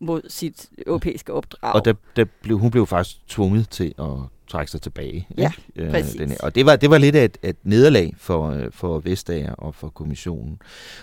[0.00, 1.74] mod sit europæiske opdrag.
[1.74, 4.06] Og der, der blev, hun blev faktisk tvunget til at
[4.48, 5.26] trække sig tilbage.
[5.36, 5.90] Ja, ikke?
[5.90, 6.14] præcis.
[6.14, 6.36] Den.
[6.40, 9.74] Og det var, det var lidt af et, et nederlag for, øh, for Vestager og
[9.74, 10.58] for kommissionen.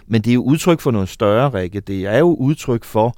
[0.08, 1.80] Men det er jo udtryk for noget større, Rikke.
[1.80, 3.16] Det er jo udtryk for,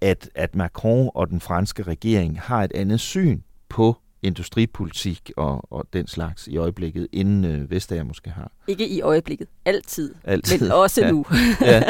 [0.00, 5.86] at, at Macron og den franske regering har et andet syn på industripolitik og, og
[5.92, 8.52] den slags i øjeblikket, inden øh, Vestager måske har.
[8.68, 10.60] Ikke i øjeblikket, altid, altid.
[10.60, 11.10] men også ja.
[11.10, 11.24] nu.
[11.60, 11.82] ja.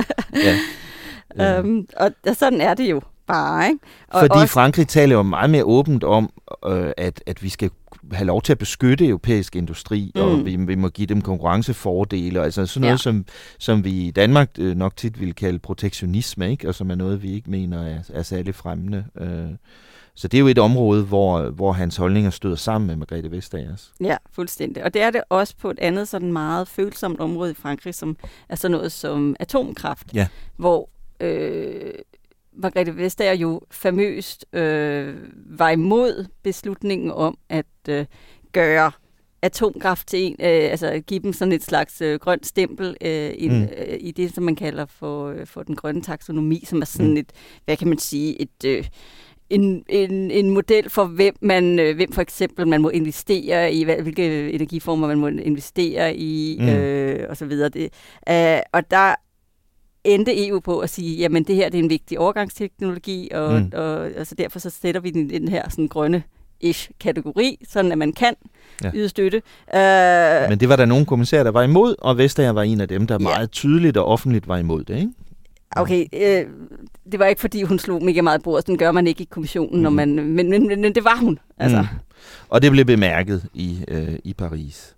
[1.37, 1.59] Ja.
[1.59, 3.67] øhm, og sådan er det jo bare.
[3.67, 3.79] Ikke?
[4.09, 4.53] Og Fordi også...
[4.53, 6.31] Frankrig taler jo meget mere åbent om,
[6.67, 7.71] øh, at, at vi skal
[8.13, 10.21] have lov til at beskytte europæisk industri, mm.
[10.21, 12.97] og vi, vi må give dem konkurrencefordele, altså sådan noget, ja.
[12.97, 13.25] som,
[13.59, 16.69] som vi i Danmark øh, nok tit vil kalde protektionisme, ikke?
[16.69, 19.05] og som er noget, vi ikke mener er, er særlig fremmende.
[19.21, 19.51] Øh.
[20.15, 23.93] Så det er jo et område, hvor, hvor hans holdninger støder sammen med Margrethe Vestagers.
[24.01, 24.85] Ja, fuldstændig.
[24.85, 28.17] Og det er det også på et andet sådan meget følsomt område i Frankrig, som
[28.49, 30.29] er sådan noget som atomkraft, ja.
[30.57, 30.89] hvor
[31.21, 31.93] øh,
[32.53, 38.07] Margrethe Vestager jo famøst øh, var imod beslutningen om at øh,
[38.53, 38.93] gøre
[39.43, 43.53] atomkraft til en, øh, altså give dem sådan et slags øh, grønt stempel øh, in,
[43.53, 43.63] mm.
[43.63, 47.11] øh, i det, som man kalder for, øh, for den grønne taksonomi, som er sådan
[47.11, 47.17] mm.
[47.17, 47.33] et,
[47.65, 48.65] hvad kan man sige, et...
[48.67, 48.89] Øh,
[49.51, 53.85] en, en, en model for, hvem man, øh, hvem for eksempel man må investere i,
[53.85, 56.69] hvilke energiformer man må investere i, mm.
[56.69, 57.69] øh, og så videre.
[57.69, 57.83] Det,
[58.29, 59.15] øh, og der
[60.05, 63.73] endte EU på at sige, jamen det her det er en vigtig overgangsteknologi, og, mm.
[63.75, 66.23] og, og så derfor så sætter vi den den her sådan grønne
[66.61, 68.35] ish kategori, sådan at man kan
[68.85, 68.91] ja.
[68.95, 69.43] yde støtte.
[69.67, 72.89] Uh, Men det var der nogle kommissærer, der var imod, og Vestager var en af
[72.89, 73.19] dem, der ja.
[73.19, 75.11] meget tydeligt og offentligt var imod det, ikke?
[75.77, 76.47] Okay, øh,
[77.13, 79.77] det var ikke fordi hun slog mega meget bordet, den gør man ikke i kommissionen,
[79.77, 79.83] mm.
[79.83, 81.39] når man, men, men, men det var hun.
[81.59, 81.81] Altså.
[81.81, 81.87] Mm.
[82.49, 84.97] Og det blev bemærket i, øh, i Paris.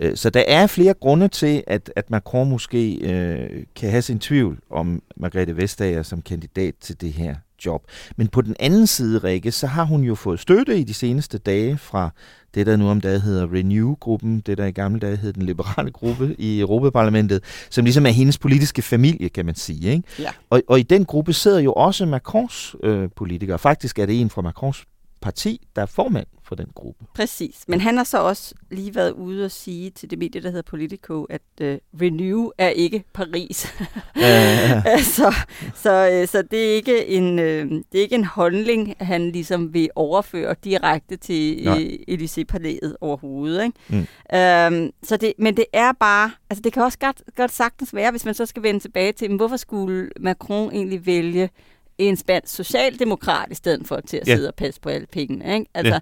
[0.00, 4.18] Øh, så der er flere grunde til, at, at Macron måske øh, kan have sin
[4.18, 7.34] tvivl om Margrethe Vestager som kandidat til det her
[7.66, 7.82] job.
[8.16, 11.38] Men på den anden side, Rikke, så har hun jo fået støtte i de seneste
[11.38, 12.10] dage fra
[12.54, 15.90] det, der nu om dagen hedder Renew-gruppen, det der i gamle dage hed den liberale
[15.90, 19.90] gruppe i Europaparlamentet, som ligesom er hendes politiske familie, kan man sige.
[19.90, 20.02] Ikke?
[20.18, 20.30] Ja.
[20.50, 23.58] Og, og i den gruppe sidder jo også Macrons øh, politikere.
[23.58, 24.84] Faktisk er det en fra Macrons
[25.20, 27.04] parti, der er formand for den gruppe.
[27.14, 27.64] Præcis.
[27.68, 30.62] Men han har så også lige været ude og sige til det medie, der hedder
[30.62, 31.66] Politico, at uh,
[32.00, 33.74] Renew er ikke Paris.
[34.16, 35.34] Ja, ja, så,
[35.74, 39.88] så, så det, er ikke en, øh, det er ikke en holdning, han ligesom vil
[39.94, 41.98] overføre direkte til Nej.
[42.08, 43.64] øh, Élysée-palæet overhovedet.
[43.64, 44.06] Ikke?
[44.32, 44.36] Mm.
[44.38, 48.10] Øhm, så det, men det er bare, altså det kan også godt, godt sagtens være,
[48.10, 51.50] hvis man så skal vende tilbage til, men hvorfor skulle Macron egentlig vælge
[51.98, 54.34] en spansk socialdemokrat i stedet for til at Ja.
[54.36, 55.54] sidde og passe på alle pengene.
[55.54, 55.70] Ikke?
[55.74, 56.00] Altså, Ja.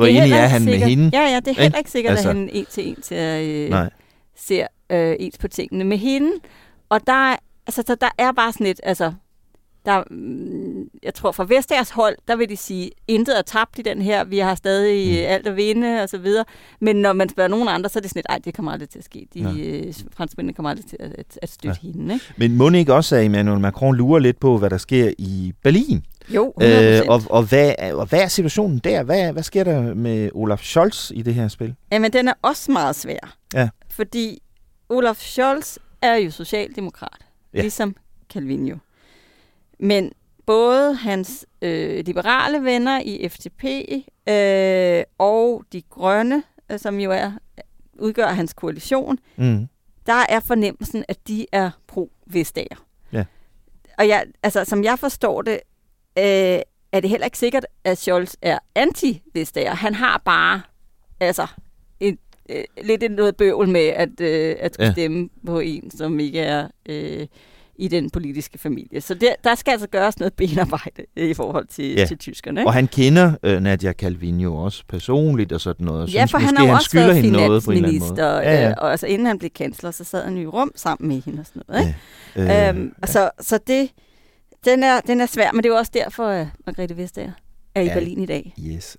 [0.00, 1.10] Hvor det enig er han med sikkert, hende?
[1.12, 2.28] Ja, ja, det er heller ikke sikkert, Altså.
[2.30, 3.90] at han en til en ser, øh, Nej.
[4.36, 6.30] ser øh, ens på tingene med hende.
[6.88, 7.36] Og der, er-
[7.66, 9.12] altså, så der er bare sådan lidt, altså,
[9.86, 13.82] der, mm, jeg tror fra Vestagers hold, der vil de sige, intet er tabt i
[13.82, 15.26] den her, vi har stadig mm.
[15.28, 16.44] alt at vinde og så videre.
[16.80, 18.88] Men når man spørger nogen andre, så er det sådan lidt, ej, det kommer aldrig
[18.88, 19.26] til at ske.
[19.34, 19.52] De Ja.
[19.56, 21.88] øh, franskmændene kommer aldrig til at, at, at støtte ja.
[21.92, 22.14] hende.
[22.14, 22.26] Ikke?
[22.36, 26.04] Men må ikke også, at Emmanuel Macron lurer lidt på, hvad der sker i Berlin?
[26.34, 26.64] Jo, 100%.
[26.64, 29.02] Øh, og, og, hvad, er- og hvad er situationen der?
[29.02, 31.74] Hvad, hvad sker der med Olaf Scholz i det her spil?
[31.92, 33.36] Jamen, den er også meget svær.
[33.54, 33.68] Ja.
[33.90, 34.42] Fordi
[34.88, 37.18] Olaf Scholz er jo socialdemokrat,
[37.54, 37.60] Ja.
[37.60, 37.96] ligesom
[38.32, 38.76] Calvin jo.
[39.80, 40.12] Men
[40.46, 43.64] både hans øh, liberale venner i FDP
[44.28, 47.32] øh, og de grønne, øh, som jo er
[47.98, 49.68] udgør hans koalition, Mm.
[50.06, 52.86] der er fornemmelsen, at de er pro-Vestager.
[53.12, 53.24] Ja.
[53.98, 55.60] Og jeg, altså, som jeg forstår det,
[56.18, 56.60] øh,
[56.92, 59.74] er det heller ikke sikkert, at Scholz er anti-Vestager.
[59.74, 60.60] Han har bare
[61.20, 61.46] altså,
[62.00, 62.16] et,
[62.50, 64.88] øh, lidt et noget bøvl med at, øh, at skulle Ja.
[64.88, 64.92] ja.
[64.92, 67.26] stemme på en, som ikke er øh,
[67.76, 69.00] i den politiske familie.
[69.00, 72.00] Så der, der skal altså gøres noget benarbejde i forhold til, Ja.
[72.00, 72.06] ja.
[72.06, 72.60] til tyskerne.
[72.60, 72.68] Ikke?
[72.68, 76.02] Og han kender øh, Nadia Calvino også personligt og sådan noget.
[76.02, 78.40] og Ja, synes for han har jo også skylder været hende noget en finansminister, Ja,
[78.62, 78.68] ja.
[78.68, 81.40] øh, og altså inden han blev kansler, så sad han i rum sammen med hende
[81.40, 81.86] og sådan noget.
[81.86, 81.98] Ikke?
[82.52, 82.68] Ja.
[82.72, 83.90] Øh, øhm, så, så det,
[84.64, 87.32] den, er, den er svær, men det er jo også derfor, at Margrethe Vestager
[87.74, 87.94] er i Ja.
[87.94, 88.54] Berlin i dag.
[88.66, 88.96] Yes.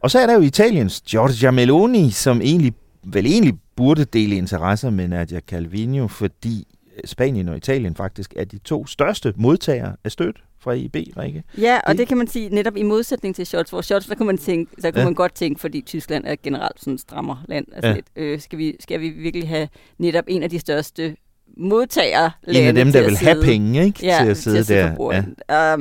[0.00, 2.72] Og så er der jo Italiens Giorgia Meloni, som egentlig,
[3.04, 6.66] vel egentlig burde dele interesser med Nadia Calvino, fordi
[7.04, 11.42] Spanien og Italien faktisk er de to største modtagere af støtte fra EIB, Rikke.
[11.58, 13.70] Ja, og det kan man sige netop i modsætning til Scholz.
[13.70, 15.04] Hvor Scholz, der kunne man, tænke, der kunne Ja.
[15.04, 17.66] man godt tænke, fordi Tyskland er generelt sådan et strammer land.
[17.72, 17.94] Altså ja.
[17.94, 19.68] lidt, øh, skal, vi, skal vi virkelig have
[19.98, 21.16] netop en af de største
[21.56, 24.06] modtagere En af dem, der vil have penge, ikke?
[24.06, 24.90] Ja, til at sidde til at der.
[24.90, 25.24] På bordet.
[25.50, 25.74] Ja.
[25.74, 25.80] Um,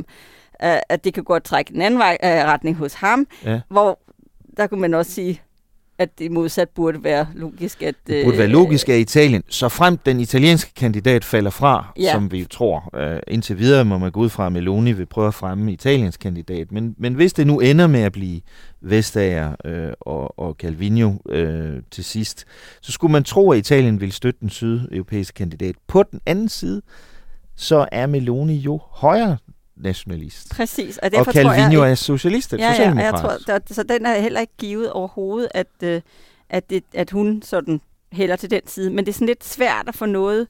[0.64, 3.60] uh, at det kan godt trække den anden vej, uh, retning hos ham, Ja.
[3.70, 4.00] hvor
[4.58, 5.42] der kunne man også sige,
[5.98, 7.96] at det modsat burde være logisk, at...
[8.08, 12.12] Det burde være logisk af Italien, så frem den italienske kandidat falder fra, Ja.
[12.12, 12.98] som vi tror.
[13.00, 16.18] Øh, indtil videre må man gå ud fra, at Meloni vil prøve at fremme Italiens
[16.18, 16.72] kandidat.
[16.72, 18.42] Men, men hvis det nu ender med at blive
[18.82, 22.46] Vestager øh, og, og Calvino øh, til sidst,
[22.82, 25.76] så skulle man tro, at Italien ville støtte den sydeuropæiske kandidat.
[25.88, 26.82] På den anden side,
[27.56, 29.38] så er Meloni jo højre
[29.76, 30.52] nationalist.
[30.52, 33.60] Præcis, og Og derfor Calvino tror jeg, er socialist, ja, ja, og jeg tror, der,
[33.66, 36.02] så den er heller ikke givet overhovedet, at, øh,
[36.50, 38.90] at, det, at hun sådan hælder til den side.
[38.90, 40.48] Men det er sådan lidt svært at få noget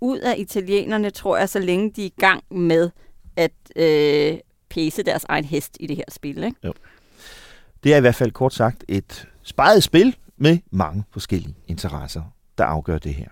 [0.00, 2.90] ud af italienerne, tror jeg, så længe de er i gang med
[3.36, 4.38] at øh,
[4.70, 6.44] pæse deres egen hest i det her spil.
[6.44, 6.56] Ikke?
[6.64, 6.72] Jo.
[7.84, 12.22] Det er i hvert fald kort sagt et sparet spil med mange forskellige interesser,
[12.58, 13.28] der afgør det her.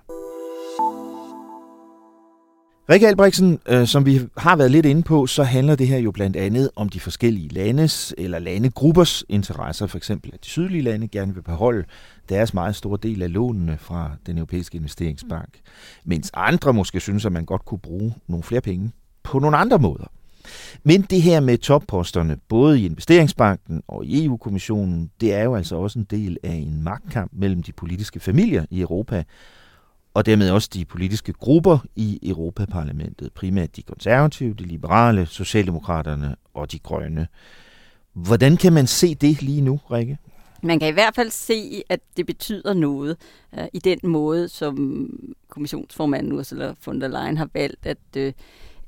[2.91, 6.11] Rikke Albrechtsen, øh, som vi har været lidt inde på, så handler det her jo
[6.11, 9.87] blandt andet om de forskellige landes eller landegruppers interesser.
[9.87, 11.85] For eksempel at de sydlige lande gerne vil beholde
[12.29, 15.61] deres meget store del af lånene fra den europæiske investeringsbank.
[16.05, 18.91] Mens andre måske synes, at man godt kunne bruge nogle flere penge
[19.23, 20.07] på nogle andre måder.
[20.85, 25.77] Men det her med topposterne, både i investeringsbanken og i EU-kommissionen, det er jo altså
[25.77, 29.25] også en del af en magtkamp mellem de politiske familier i Europa,
[30.15, 36.73] og dermed også de politiske grupper i Europaparlamentet, primært de konservative, de liberale, socialdemokraterne og
[36.73, 37.27] de grønne.
[38.13, 40.19] Hvordan kan man se det lige nu, Rikke?
[40.63, 43.17] Man kan i hvert fald se, at det betyder noget
[43.59, 45.07] øh, i den måde, som
[45.49, 48.33] kommissionsformanden Ursula von der Leyen har valgt at, øh,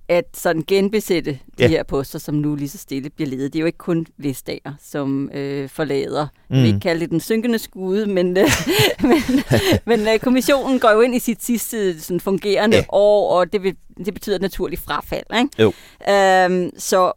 [0.08, 1.68] at sådan genbesætte de Ja.
[1.68, 3.52] her poster, som nu lige så stille bliver ledet.
[3.52, 6.26] Det er jo ikke kun Vestager, som øh, forlader.
[6.50, 6.62] Mm.
[6.62, 8.44] Vi ikke kalde det den synkende skude, men, øh,
[9.08, 9.42] men,
[9.86, 12.80] men øh, kommissionen går jo ind i sit sidste sådan, fungerende Ja.
[12.80, 12.86] ja.
[12.88, 15.24] år, og det, vil, det betyder naturligt frafald.
[15.38, 15.62] Ikke?
[15.62, 15.72] Jo.
[16.12, 17.12] Øhm, så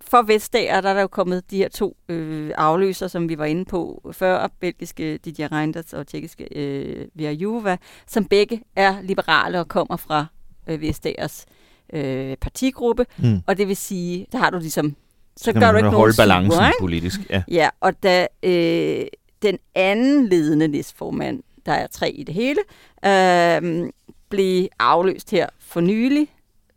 [0.00, 3.44] for Vestager, der er der jo kommet de her to øh, afløser, som vi var
[3.44, 9.60] inde på før, belgiske Didier Reinders og tjekkiske øh, Vera Juva, som begge er liberale
[9.60, 10.26] og kommer fra
[10.68, 11.46] øh, Vestagers
[11.92, 13.40] øh, partigruppe, Mm.
[13.46, 14.96] og det vil sige, der har du ligesom,
[15.36, 17.42] så, Så kan gør du ikke holde nogen balancen super, politisk, ja.
[17.48, 19.06] ja, og da øh,
[19.42, 22.60] den anden ledende næstformand, der er tre i det hele,
[23.04, 23.90] øh,
[24.28, 26.28] blev afløst her for nylig,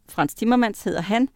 [0.09, 1.29] Frans Timmermans hedder han,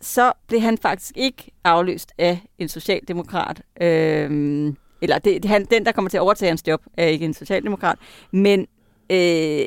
[0.00, 3.62] så blev han faktisk ikke afløst af en socialdemokrat.
[3.80, 7.24] Øh, eller det, det, han, den, der kommer til at overtage hans job, er ikke
[7.24, 7.98] en socialdemokrat.
[8.30, 8.66] Men
[9.10, 9.66] øh,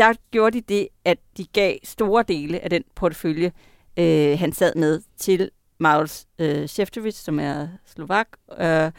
[0.00, 3.52] der gjorde de det, at de gav store dele af den portefølje,
[3.96, 8.28] øh, han sad med, til Miles øh, Šefčovič, som er slovak,
[8.60, 8.90] øh,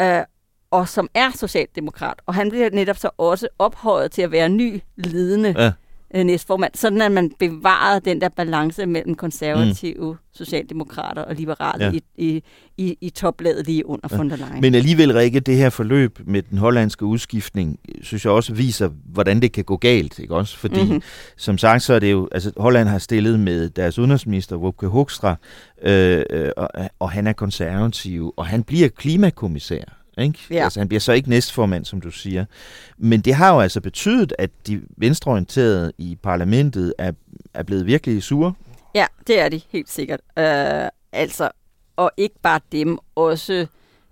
[0.00, 0.22] øh,
[0.70, 2.20] og som er socialdemokrat.
[2.26, 5.72] Og han bliver netop så også ophøjet til at være ny ledende Ja
[6.14, 10.16] øh, næstformand, sådan at man bevarede den der balance mellem konservative, mm.
[10.32, 11.92] socialdemokrater og liberale Ja.
[11.92, 12.42] i, i,
[12.78, 14.16] i, i toplaget lige under ja.
[14.16, 14.60] von der Leyen.
[14.60, 19.42] Men alligevel, Rikke, det her forløb med den hollandske udskiftning, synes jeg også viser, hvordan
[19.42, 20.56] det kan gå galt, ikke også?
[20.58, 20.84] Fordi, Mhm.
[20.88, 21.02] mm-hmm.
[21.36, 25.36] som sagt, så er det jo, altså Holland har stillet med deres udenrigsminister, Wopke Hoekstra,
[25.82, 26.68] øh, øh, og,
[26.98, 29.84] og han er konservativ, og han bliver klimakommissær.
[30.18, 30.38] Ikke?
[30.50, 30.64] Ja.
[30.64, 32.44] Altså, han bliver så ikke næstformand, som du siger.
[32.98, 37.12] Men det har jo altså betydet, at de venstreorienterede i parlamentet er,
[37.54, 38.52] er blevet virkelig sure.
[38.94, 40.20] Ja, det er de helt sikkert.
[40.38, 41.50] Øh, altså,
[41.96, 43.66] og ikke bare dem, også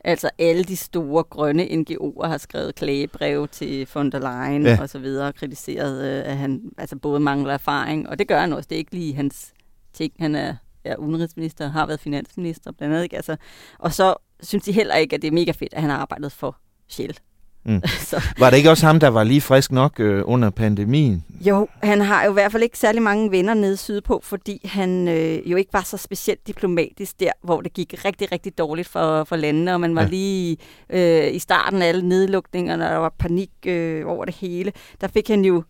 [0.04, 4.78] altså alle de store grønne NGO'er har skrevet klagebreve til von der Leyen Ja.
[4.80, 8.40] og så videre, og kritiseret, øh, at han altså både mangler erfaring, og det gør
[8.40, 8.66] han også.
[8.70, 9.52] Det er ikke lige hans
[9.92, 10.12] ting.
[10.18, 13.04] Han er, er udenrigsminister, har været finansminister blandt andet.
[13.04, 13.16] Ikke?
[13.16, 13.36] Altså,
[13.78, 16.32] og så synes de heller ikke, at det er mega fedt, at han har arbejdet
[16.32, 16.56] for
[16.88, 17.18] Shell.
[17.64, 17.82] Mm.
[18.10, 21.24] så, Var det ikke også ham, der var lige frisk nok øh, under pandemien?
[21.40, 25.08] jo, han har jo i hvert fald ikke særlig mange venner nede sydpå, fordi han
[25.08, 29.24] øh, jo ikke var så specielt diplomatisk der, hvor det gik rigtig, rigtig dårligt for,
[29.24, 30.06] for landene, og man var Ja.
[30.06, 30.10] ja.
[30.10, 30.56] lige
[30.90, 34.72] øh, i starten af alle nedlukningerne, og der var panik øh, over det hele.
[35.00, 35.62] Der fik han jo,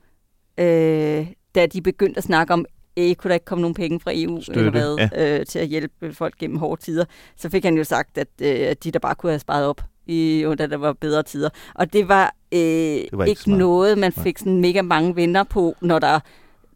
[0.59, 2.65] øh, da de begyndte at snakke om,
[2.99, 5.67] eh, kunne der ikke komme nogen penge fra EU Støtte, eller hvad, øh, til at
[5.67, 7.05] hjælpe folk gennem hårde tider,
[7.37, 10.55] så fik han jo sagt, at øh, de der bare kunne have sparet op, i,
[10.59, 11.49] da der var bedre tider.
[11.75, 13.59] Og det var, øh, det var ikke ikke, smart.
[13.59, 16.21] noget, man fik sådan mega mange venner på, når der,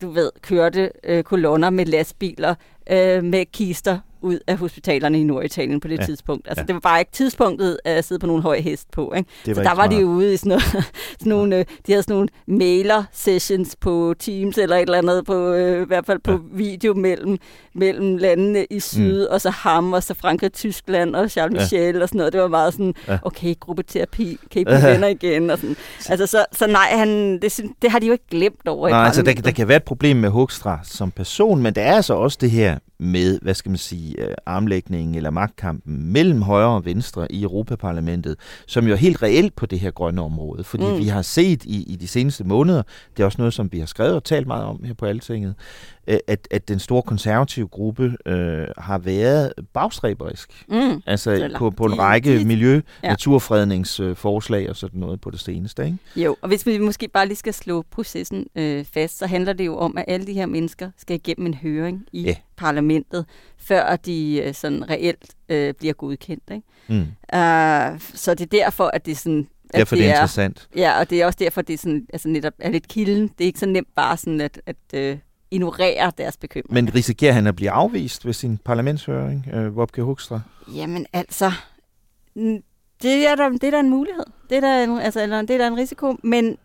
[0.02, 2.54] du ved, kørte øh, kolonner med lastbiler
[2.90, 6.00] øh, med kister ud af hospitalerne i Norditalien på det Ja.
[6.02, 6.06] ja.
[6.06, 6.48] tidspunkt.
[6.48, 6.62] Altså, Ja.
[6.62, 6.66] ja.
[6.66, 9.12] det var bare ikke tidspunktet at sidde på nogen høj hest på.
[9.16, 9.28] Ikke?
[9.46, 10.62] Det var så der var de ude i sådan, noget,
[11.20, 15.34] sådan nogle, øh, de havde sådan nogle mailer-sessions på Teams eller et eller andet, på,
[15.52, 16.38] øh, i hvert fald på ja.
[16.52, 17.38] video mellem,
[17.74, 19.32] mellem landene i syd, mm.
[19.34, 21.60] og så ham, og så Frankrig, Tyskland, og Charles Ja.
[21.60, 22.32] Michel og sådan noget.
[22.32, 23.12] Det var meget sådan, Ja.
[23.12, 23.18] ja.
[23.22, 25.50] okay, gruppeterapi, kan I blive venner igen?
[25.50, 25.76] Og sådan.
[26.08, 29.04] Altså, så, så nej, han, det, det har de jo ikke glemt over i Nej,
[29.06, 32.14] altså der, der kan være et problem med Hoekstra som person, men der er altså
[32.14, 36.84] også det her med, hvad skal man sige, øh, armlægningen eller magtkampen mellem højre og
[36.84, 40.64] venstre i Europaparlamentet, som jo er helt reelt på det her grønne område.
[40.64, 40.98] Fordi mm.
[40.98, 42.82] Vi har set i, i de seneste måneder,
[43.16, 45.54] det er også noget, som vi har skrevet og talt meget om her på Altinget,
[46.06, 50.64] øh, at, at den store konservative gruppe øh, har været bagstræberisk.
[50.68, 51.02] Mm.
[51.06, 53.08] Altså Eller på, på en de- række de- miljø- Ja.
[53.08, 55.84] naturfredningsforslag og sådan noget på det seneste.
[55.84, 55.98] Ikke?
[56.16, 59.66] Jo, og hvis vi måske bare lige skal slå processen øh, fast, så handler det
[59.66, 62.36] jo om, at alle de her mennesker skal igennem en høring i yeah.
[62.62, 66.42] Parlamentet, før de øh, sådan reelt øh, bliver godkendt.
[66.50, 66.66] Ikke?
[66.88, 67.00] Mm.
[67.00, 69.48] Uh, så det er derfor, at det sådan...
[69.74, 70.68] At Derfor det er interessant.
[70.76, 73.22] Ja, og det er også derfor, det er sådan, altså netop er lidt kilden.
[73.22, 75.18] Det er ikke så nemt bare sådan at, at øh,
[75.50, 76.74] ignorere deres bekymring.
[76.74, 80.40] Men risikerer han at blive afvist ved sin parlamentshøring, øh, Wopke Hoekstra?
[80.74, 81.52] Jamen altså,
[83.02, 84.24] det er, der, det er der en mulighed.
[84.50, 86.56] Det er der en, altså, eller, det er der en risiko, men,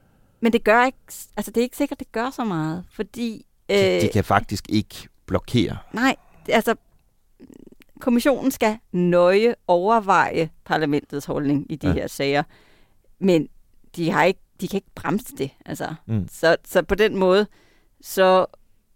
[0.41, 0.97] men det gør ikke,
[1.37, 3.45] altså det er ikke sikkert, det gør så meget, fordi...
[3.69, 5.77] øh, De, de kan faktisk ikke blokere.
[5.93, 6.15] Nej,
[6.49, 6.75] altså,
[7.99, 11.93] kommissionen skal nøje overveje parlamentets holdning i de Ja.
[11.93, 11.99] ja.
[11.99, 12.43] her sager,
[13.19, 13.47] men
[13.95, 15.51] de, har ikke, de kan ikke bremse det.
[15.65, 15.95] Altså.
[16.05, 16.27] Mm.
[16.31, 17.47] Så, så på den måde,
[18.01, 18.45] så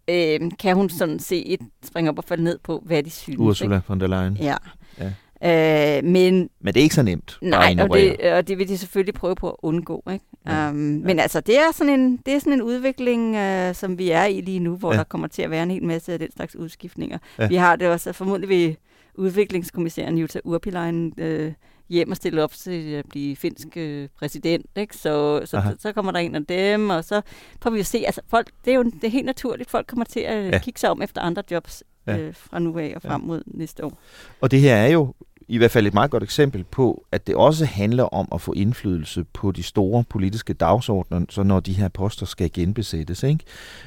[0.07, 3.39] øh, kan hun sådan se et springe op og falde ned på, hvad de synes.
[3.39, 3.87] Ursula ikke?
[3.87, 4.37] von der Leyen.
[4.37, 4.55] Ja.
[4.99, 5.13] Ja.
[5.45, 8.57] Øh, men Men det er ikke så nemt bare at Nej, og det, og det
[8.57, 10.03] vil de selvfølgelig prøve på at undgå.
[10.13, 10.25] Ikke?
[10.45, 10.63] Ja.
[10.63, 10.69] Ja.
[10.69, 14.09] Um, men altså, det er sådan en, det er sådan en udvikling, uh, som vi
[14.11, 14.93] er i lige nu, hvor Ja.
[14.93, 14.97] ja.
[14.97, 17.17] der kommer til at være en hel masse af den slags udskiftninger.
[17.37, 17.43] Ja.
[17.43, 17.49] Ja.
[17.49, 18.77] Vi har det også, formodentlig vil
[19.15, 21.53] udviklingskommissæren Jutta Urpilainen øh,
[21.89, 24.65] hjem og stille op til at blive finsk øh, præsident.
[24.75, 24.97] Ikke?
[24.97, 25.71] Så, så, Aha.
[25.79, 27.21] så, kommer der en af dem, og så
[27.61, 30.05] får vi jo se, altså folk, det er jo det er helt naturligt, folk kommer
[30.05, 30.49] til at Ja.
[30.49, 30.59] ja.
[30.59, 32.17] kigge sig om efter andre jobs Ja.
[32.17, 33.09] øh, fra nu af og Ja.
[33.09, 33.99] frem mod næste år.
[34.41, 35.13] Og det her er jo
[35.51, 38.53] i hvert fald et meget godt eksempel på, at det også handler om at få
[38.53, 43.23] indflydelse på de store politiske dagsordner, så når de her poster skal genbesættes.
[43.23, 43.45] Ikke?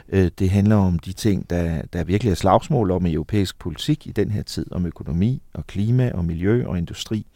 [0.08, 4.06] Øh, det handler om de ting, der, der virkelig er slagsmål om i europæisk politik
[4.06, 7.26] i den her tid, om økonomi og klima og miljø og industri,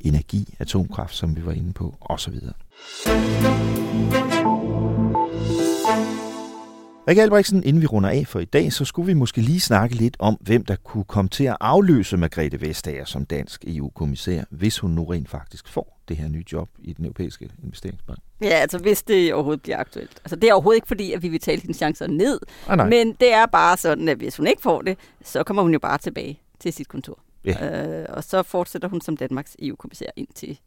[0.00, 2.34] energi, atomkraft, som vi var inde på, osv.
[7.08, 9.94] Rikke Albrechtsen, inden vi runder af for i dag, så skulle vi måske lige snakke
[9.96, 14.78] lidt om, hvem der kunne komme til at afløse Margrethe Vestager som dansk EU-kommissær, hvis
[14.78, 18.18] hun nu rent faktisk får det her nye job i den europæiske investeringsbank.
[18.42, 20.20] Ja, altså hvis det overhovedet bliver aktuelt.
[20.24, 22.88] Altså det er overhovedet ikke fordi, at vi vil tale hendes chancer ned, Ah, nej.
[22.88, 25.78] men det er bare sådan, at hvis hun ikke får det, så kommer hun jo
[25.78, 27.18] bare tilbage til sit kontor.
[27.44, 27.88] Ja.
[28.00, 30.58] Øh, og så fortsætter hun som Danmarks EU-kommissær indtil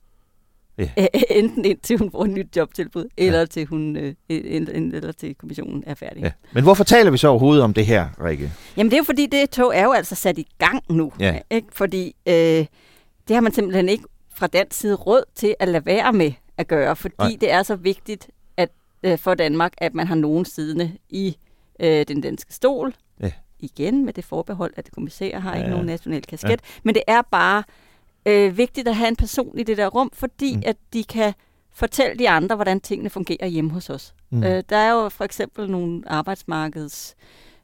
[0.78, 0.89] Ja.
[1.30, 5.93] enten indtil hun får et nyt jobtilbud, eller til hun øh, eller, til kommissionen er
[5.93, 6.23] færdig.
[6.23, 6.32] Ja.
[6.53, 8.51] Men hvorfor taler vi så overhovedet om det her, Rikke?
[8.78, 11.11] Jamen det er jo fordi, det tog er jo altså sat i gang nu.
[11.19, 11.39] Ja.
[11.51, 11.67] Ikke?
[11.71, 12.34] Fordi øh,
[13.28, 14.03] det har man simpelthen ikke
[14.36, 17.38] fra dansk side råd til at lade være med at gøre, fordi Nej.
[17.41, 18.69] det er så vigtigt at
[19.03, 21.38] øh, for Danmark, at man har nogen siddende i
[21.80, 22.93] øh, den danske stol.
[23.21, 23.32] Ja.
[23.59, 25.71] Igen med det forbehold, at kommissærer har Ja, ikke ja.
[25.71, 26.49] nogen national kasket.
[26.49, 26.55] Ja.
[26.84, 27.63] Men det er bare
[28.28, 30.63] øh, vigtigt at have en person i det der rum, fordi mm.
[30.65, 31.34] at de kan
[31.73, 34.13] fortælle de andre, hvordan tingene fungerer hjemme hos os.
[34.30, 34.43] Mm.
[34.43, 37.15] Øh, der er jo for eksempel nogle arbejdsmarkeds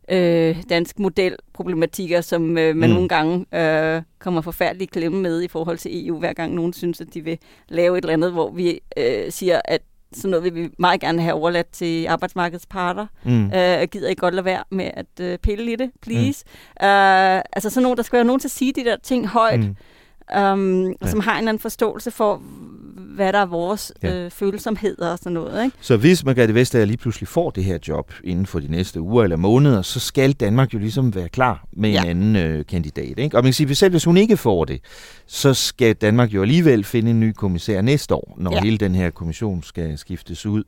[0.10, 2.94] øh, dansk modelproblematikker, som øh, man mm.
[2.94, 7.02] nogle gange øh, kommer forfærdeligt klemme med i forhold til EU, hver gang nogen synes,
[7.02, 7.38] at de vil
[7.70, 9.82] lave et eller andet, hvor vi øh, siger, at
[10.14, 13.08] sådan noget vil vi meget gerne have overladt til arbejdsmarkedets parter.
[13.24, 13.46] Mm.
[13.46, 16.46] Øh, gider I godt lade være med at øh, pille i det, please?
[16.82, 16.86] Mm.
[16.86, 19.60] Øh, altså sådan nogen, der skal være nogen til at sige de der ting højt,
[19.60, 19.76] Mm.
[20.36, 21.08] Um, Ja.
[21.08, 22.42] som har en eller anden forståelse for,
[23.16, 24.16] hvad der er vores Ja.
[24.26, 25.66] øh, følsomheder og sådan noget.
[25.66, 25.78] Ikke?
[25.82, 29.24] Så hvis Margrethe Vestager lige pludselig får det her job inden for de næste uger
[29.24, 32.02] eller måneder, så skal Danmark jo ligesom være klar med ja.
[32.04, 33.20] en anden øh, kandidat.
[33.20, 33.38] Ikke?
[33.38, 34.82] Og man kan sige, selv hvis hun ikke får det,
[35.28, 38.58] så skal Danmark jo alligevel finde en ny kommissær næste år, når ja.
[38.58, 38.64] Ja.
[38.64, 40.64] hele den her kommission skal skiftes ud.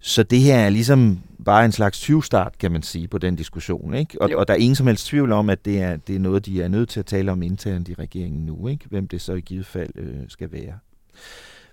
[0.00, 3.94] Så det her er ligesom bare en slags 20-start, kan man sige, på den diskussion.
[3.94, 4.22] Ikke?
[4.22, 4.38] Og, Jo.
[4.38, 6.62] og der er ingen som helst tvivl om, at det er, det er noget, de
[6.62, 8.68] er nødt til at tale om internt i regeringen nu.
[8.68, 8.84] Ikke?
[8.90, 10.72] Hvem det så i givet fald øh, skal være.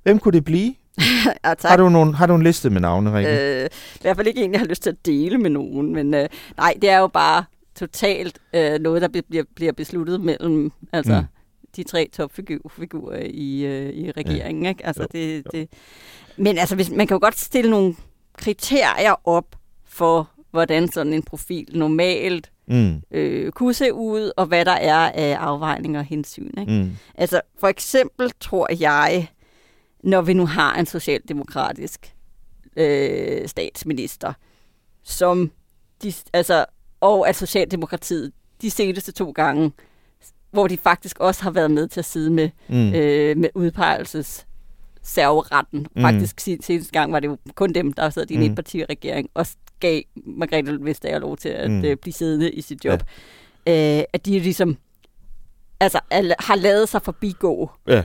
[0.04, 0.74] Hvem kunne det blive?
[1.46, 1.70] ja, tak.
[1.70, 3.62] Har du, nogle, har du en liste med navne, Rikke?
[3.64, 6.14] Øh, I hvert fald ikke en, jeg har lyst til at dele med nogen, men
[6.14, 7.44] øh, nej, det er jo bare
[7.76, 11.28] totalt øh, noget, der bliver, bliver besluttet mellem altså, Mm.
[11.76, 14.66] de tre topfigurer i, øh, i regeringen.
[14.66, 14.86] Ikke?
[14.86, 15.70] Altså, Jo, det, det,
[16.38, 17.96] men altså, hvis, man kan jo godt stille nogle
[18.38, 23.02] kriterier op for, hvordan sådan en profil normalt Mm.
[23.12, 26.50] øh, kunne se ud, og hvad der er af afvejninger og hensyn.
[26.60, 26.72] Ikke?
[26.72, 26.92] Mm.
[27.16, 29.28] Altså, for eksempel tror jeg,
[30.04, 32.14] når vi nu har en socialdemokratisk
[32.78, 34.34] øh, statsminister,
[35.04, 35.52] som
[36.04, 36.66] de, altså,
[37.02, 38.32] og at Socialdemokratiet
[38.62, 39.72] de seneste to gange,
[40.52, 42.94] hvor de faktisk også har været med til at sidde med, Mm.
[42.94, 44.46] øh, med udpegelses
[45.02, 45.88] serveretten.
[45.96, 46.02] Mm.
[46.02, 48.46] Faktisk seneste gang var det jo kun dem, der sad i en Mm.
[48.46, 49.48] etpartiregering, og
[49.80, 51.76] gav Margrethe Vestager lov til at Mm.
[51.78, 51.98] mm.
[52.02, 53.04] blive siddende i sit job.
[53.68, 54.00] Ja.
[54.00, 54.78] Øh, at de ligesom
[55.80, 58.04] altså, al- har lavet sig forbigå Ja,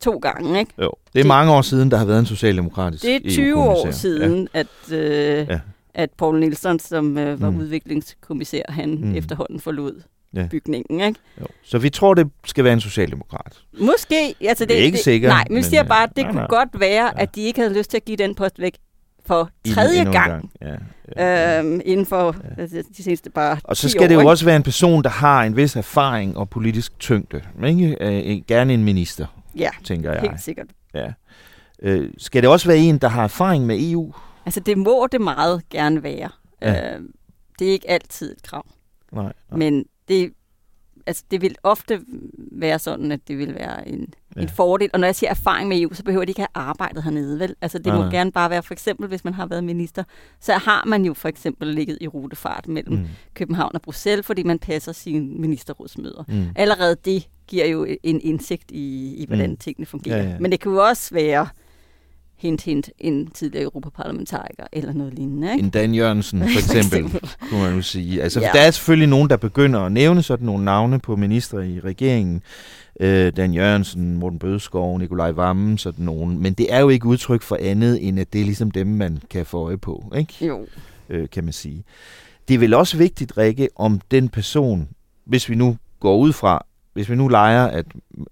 [0.00, 0.58] to gange.
[0.60, 0.72] Ikke?
[0.82, 0.92] jo.
[1.12, 3.90] Det er Det- mange år siden, der har været en socialdemokratisk Det er 20 år
[3.90, 4.60] siden, ja.
[4.60, 5.60] at, øh, Ja.
[5.94, 7.56] at Paul Nielsen, som øh, var Mm.
[7.56, 7.60] mm.
[7.62, 9.14] udviklingskommissær, han Mm.
[9.14, 10.02] efterhånden forlod
[10.34, 10.46] Ja.
[10.50, 11.00] bygningen.
[11.00, 11.20] Ikke?
[11.40, 11.46] Jo.
[11.62, 13.58] Så vi tror, det skal være en socialdemokrat.
[13.80, 14.34] Måske.
[14.40, 16.38] Altså Vi er ikke sikre, Nej, men vi men, siger bare, at det nej, kunne
[16.40, 16.48] nej.
[16.48, 17.22] godt være, ja.
[17.22, 18.74] at de ikke havde lyst til at give den post væk
[19.26, 20.74] for tredje en gang, Ja,
[21.16, 21.58] ja.
[21.58, 22.64] øhm, inden for ja.
[22.98, 24.30] de seneste bare Og så 10 skal år, det jo ikke?
[24.30, 27.42] også være en person, der har en vis erfaring og politisk tyngde.
[27.66, 27.96] Ikke?
[28.00, 29.26] Øh, gerne en minister,
[29.58, 30.20] Ja, tænker jeg.
[30.20, 30.66] helt sikkert.
[30.94, 31.12] Ja.
[31.82, 34.12] Øh, skal det også være en, der har erfaring med EU?
[34.46, 36.30] Altså, det må det meget gerne være.
[36.62, 36.94] Ja.
[36.96, 37.02] Øh,
[37.58, 38.66] det er ikke altid et krav.
[39.12, 39.22] Nej.
[39.24, 39.32] nej.
[39.58, 40.32] Men det,
[41.06, 42.00] altså, det vil ofte
[42.52, 44.06] være sådan, at det vil være en,
[44.36, 44.42] Ja.
[44.42, 44.90] en fordel.
[44.92, 47.54] Og når jeg siger erfaring med EU, så behøver de ikke have arbejdet hernede, vel?
[47.60, 48.10] Altså, det Nej, må nej.
[48.12, 50.04] gerne bare være, for eksempel, hvis man har været minister,
[50.40, 53.06] så har man jo for eksempel ligget i rutefart mellem mm.
[53.34, 56.24] København og Bruxelles, fordi man passer sine ministerrådsmøder.
[56.28, 56.44] Mm.
[56.56, 59.56] Allerede det giver jo en indsigt i, i hvordan Mm.
[59.56, 60.22] tingene fungerer.
[60.22, 60.38] Ja, ja.
[60.40, 61.48] Men det kan jo også være
[62.36, 65.64] hint, hint, en tidligere europaparlamentariker eller noget lignende, ikke?
[65.64, 67.30] En Dan Jørgensen, for For eksempel, eksempel.
[67.50, 68.22] kunne man jo sige.
[68.22, 68.40] Altså.
[68.40, 68.50] Ja.
[68.54, 72.42] Der er selvfølgelig nogen, der begynder at nævne sådan nogle navne på ministre i regeringen.
[73.00, 76.38] Øh, Dan Jørgensen, Morten Bødskov, Nikolaj Vammen, sådan nogen.
[76.42, 79.18] Men det er jo ikke udtryk for andet, end at det er ligesom dem, man
[79.30, 80.46] kan få øje på, ikke?
[80.46, 80.66] Jo.
[81.08, 81.84] Øh, kan man sige.
[82.48, 84.88] Det er vel også vigtigt, Rikke, om den person,
[85.24, 86.66] hvis vi nu går ud fra,
[86.98, 87.86] hvis vi nu leger, at,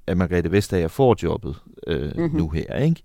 [0.06, 1.56] at Margrethe Vestager får jobbet
[1.86, 2.22] øh, mm-hmm.
[2.22, 2.36] Mhm.
[2.36, 3.02] nu her, ikke?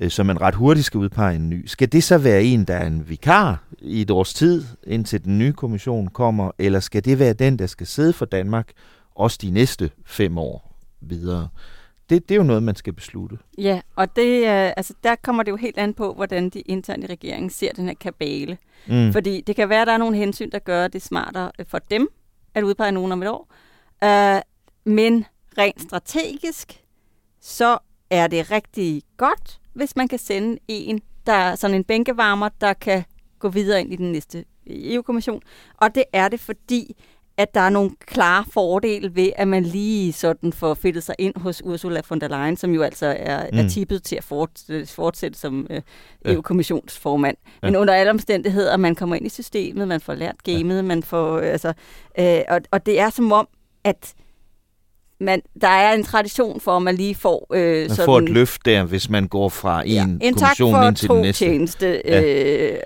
[0.00, 1.66] Øh, så man ret hurtigt skal udpege en ny.
[1.66, 5.38] Skal det så være en, der er en vikar i et års tid, indtil den
[5.38, 8.72] nye kommission kommer, eller skal det være den, der skal sidde for Danmark
[9.14, 11.48] også de næste fem år videre?
[12.10, 13.38] Det, det er jo noget, man skal beslutte.
[13.58, 17.04] Ja, og det, øh, altså, der kommer det jo helt an på, hvordan de internt
[17.04, 18.58] i regeringen ser den her kabale.
[18.86, 19.12] Mm.
[19.12, 22.08] Fordi det kan være, at der er nogle hensyn, der gør det smartere for dem
[22.54, 23.48] at udpege nogen om et år.
[24.04, 24.40] Uh,
[24.84, 25.24] men
[25.58, 26.84] rent strategisk,
[27.40, 27.78] så
[28.10, 32.72] er det rigtig godt, hvis man kan sende en, der er sådan en bænkevarmer, der
[32.72, 33.04] kan
[33.38, 35.42] gå videre ind i den næste EU-kommission.
[35.76, 36.96] Og det er det, fordi
[37.36, 41.34] at der er nogle klare fordele ved, at man lige sådan får fedtet sig ind
[41.36, 43.58] hos Ursula von der Leyen, som jo altså er, mm.
[43.58, 45.82] er tippet til at fortsætte, fortsætte som øh,
[46.24, 47.36] EU-kommissionsformand.
[47.62, 47.66] Ja.
[47.66, 50.82] Men under alle omstændigheder, man kommer ind i systemet, man får lært gamet, ja.
[50.82, 51.72] man får, øh, altså,
[52.18, 53.48] øh, og, og det er som om,
[53.84, 54.14] at
[55.20, 57.46] man, der er en tradition for, at man lige får...
[57.54, 60.86] Øh, man sådan, får et løft der, hvis man går fra en, ja, en kommission
[60.86, 61.44] ind til den næste.
[61.44, 62.02] tjeneste.
[62.04, 62.22] Ja.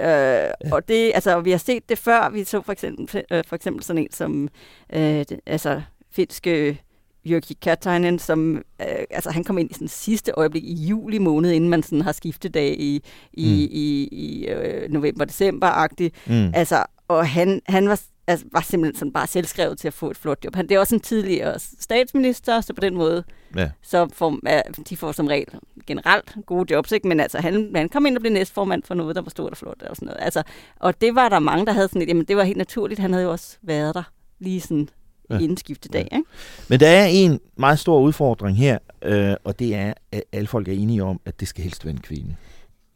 [0.00, 2.30] Øh, øh, og det, altså, vi har set det før.
[2.30, 4.48] Vi så for eksempel, øh, for eksempel sådan en som
[4.92, 5.80] øh, altså,
[6.12, 6.80] finske
[7.26, 11.50] Jyrki Katainen, som øh, altså, han kom ind i sådan sidste øjeblik i juli måned,
[11.50, 13.02] inden man sådan har skiftedag i,
[13.32, 13.68] i, mm.
[13.70, 16.14] i, i øh, november-december-agtigt.
[16.26, 16.50] Mm.
[16.54, 20.16] Altså, og han, han var altså, var simpelthen sådan bare selvskrevet til at få et
[20.16, 20.54] flot job.
[20.54, 23.24] Han det er også en tidligere statsminister, så på den måde,
[23.56, 23.70] ja.
[23.82, 25.46] så får, ja, de får som regel
[25.86, 27.08] generelt gode jobs, ikke?
[27.08, 29.56] men altså, han, han kom ind og blev næstformand for noget, der var stort og
[29.56, 30.20] flot og sådan noget.
[30.20, 30.42] Altså,
[30.76, 33.12] og det var der mange, der havde sådan et, jamen det var helt naturligt, han
[33.12, 34.02] havde jo også været der
[34.38, 34.88] lige sådan
[35.30, 35.38] ja.
[35.38, 36.08] inden skiftedag.
[36.12, 36.24] Ikke?
[36.68, 40.68] Men der er en meget stor udfordring her, øh, og det er, at alle folk
[40.68, 42.36] er enige om, at det skal helst være en kvinde.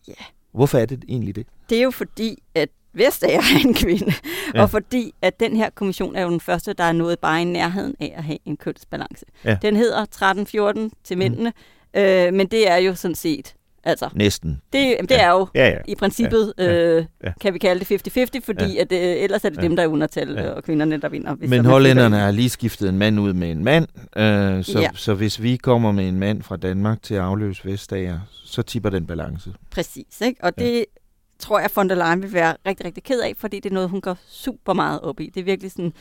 [0.09, 0.25] Ja.
[0.53, 1.47] Hvorfor er det egentlig det?
[1.71, 4.13] Det er jo fordi, at Vestager er en kvinde.
[4.55, 4.63] Ja.
[4.63, 7.45] Og fordi at den her kommission er jo den første, der er nået bare i
[7.45, 9.25] nærheden af at have en kønsbalance.
[9.45, 9.59] Ja.
[9.63, 11.53] Den hedder 13-14 til mændene,
[11.95, 12.01] mm.
[12.01, 14.61] øh, men det er jo sådan set Altså, Næsten.
[14.73, 15.23] Det, det ja.
[15.23, 15.79] er jo ja, ja.
[15.89, 17.33] i princippet, ja, ja, øh, ja.
[17.41, 18.81] kan vi kalde det 50-50, fordi ja.
[18.81, 19.63] at, øh, ellers er det ja.
[19.63, 20.51] dem, der er undertal, ja.
[20.51, 21.35] og kvinderne, der vinder.
[21.35, 23.87] Hvis Men hollænderne har lige skiftet en mand ud med en mand,
[24.17, 24.91] øh, så, ja.
[24.95, 28.91] så hvis vi kommer med en mand fra Danmark til at afløse Vestager, så tipper
[28.91, 29.51] den balance.
[29.71, 30.45] Præcis, ikke?
[30.45, 30.85] og det
[31.43, 33.89] tror jeg, von der Leyen vil være rigtig, rigtig ked af, fordi det er noget,
[33.89, 35.31] hun går super meget op i.
[35.35, 35.93] Det er virkelig sådan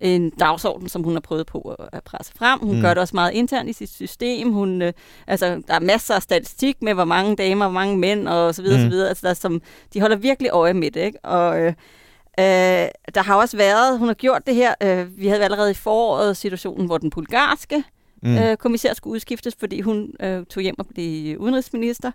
[0.00, 2.60] en dagsorden, som hun har prøvet på at presse frem.
[2.60, 2.82] Hun mm.
[2.82, 4.52] gør det også meget internt i sit system.
[4.52, 4.92] Hun, øh,
[5.26, 8.62] altså, der er masser af statistik med, hvor mange damer, hvor mange mænd og så
[8.62, 8.84] videre, mm.
[8.84, 9.08] så videre.
[9.08, 9.62] Altså, der er, som,
[9.94, 11.18] de holder virkelig øje med det, ikke?
[11.24, 11.72] Og øh,
[12.38, 15.74] øh, der har også været, hun har gjort det her, øh, vi havde allerede i
[15.74, 17.84] foråret situationen, hvor den bulgarske
[18.22, 18.38] mm.
[18.38, 22.10] øh, kommissær skulle udskiftes, fordi hun øh, tog hjem og blev udenrigsminister.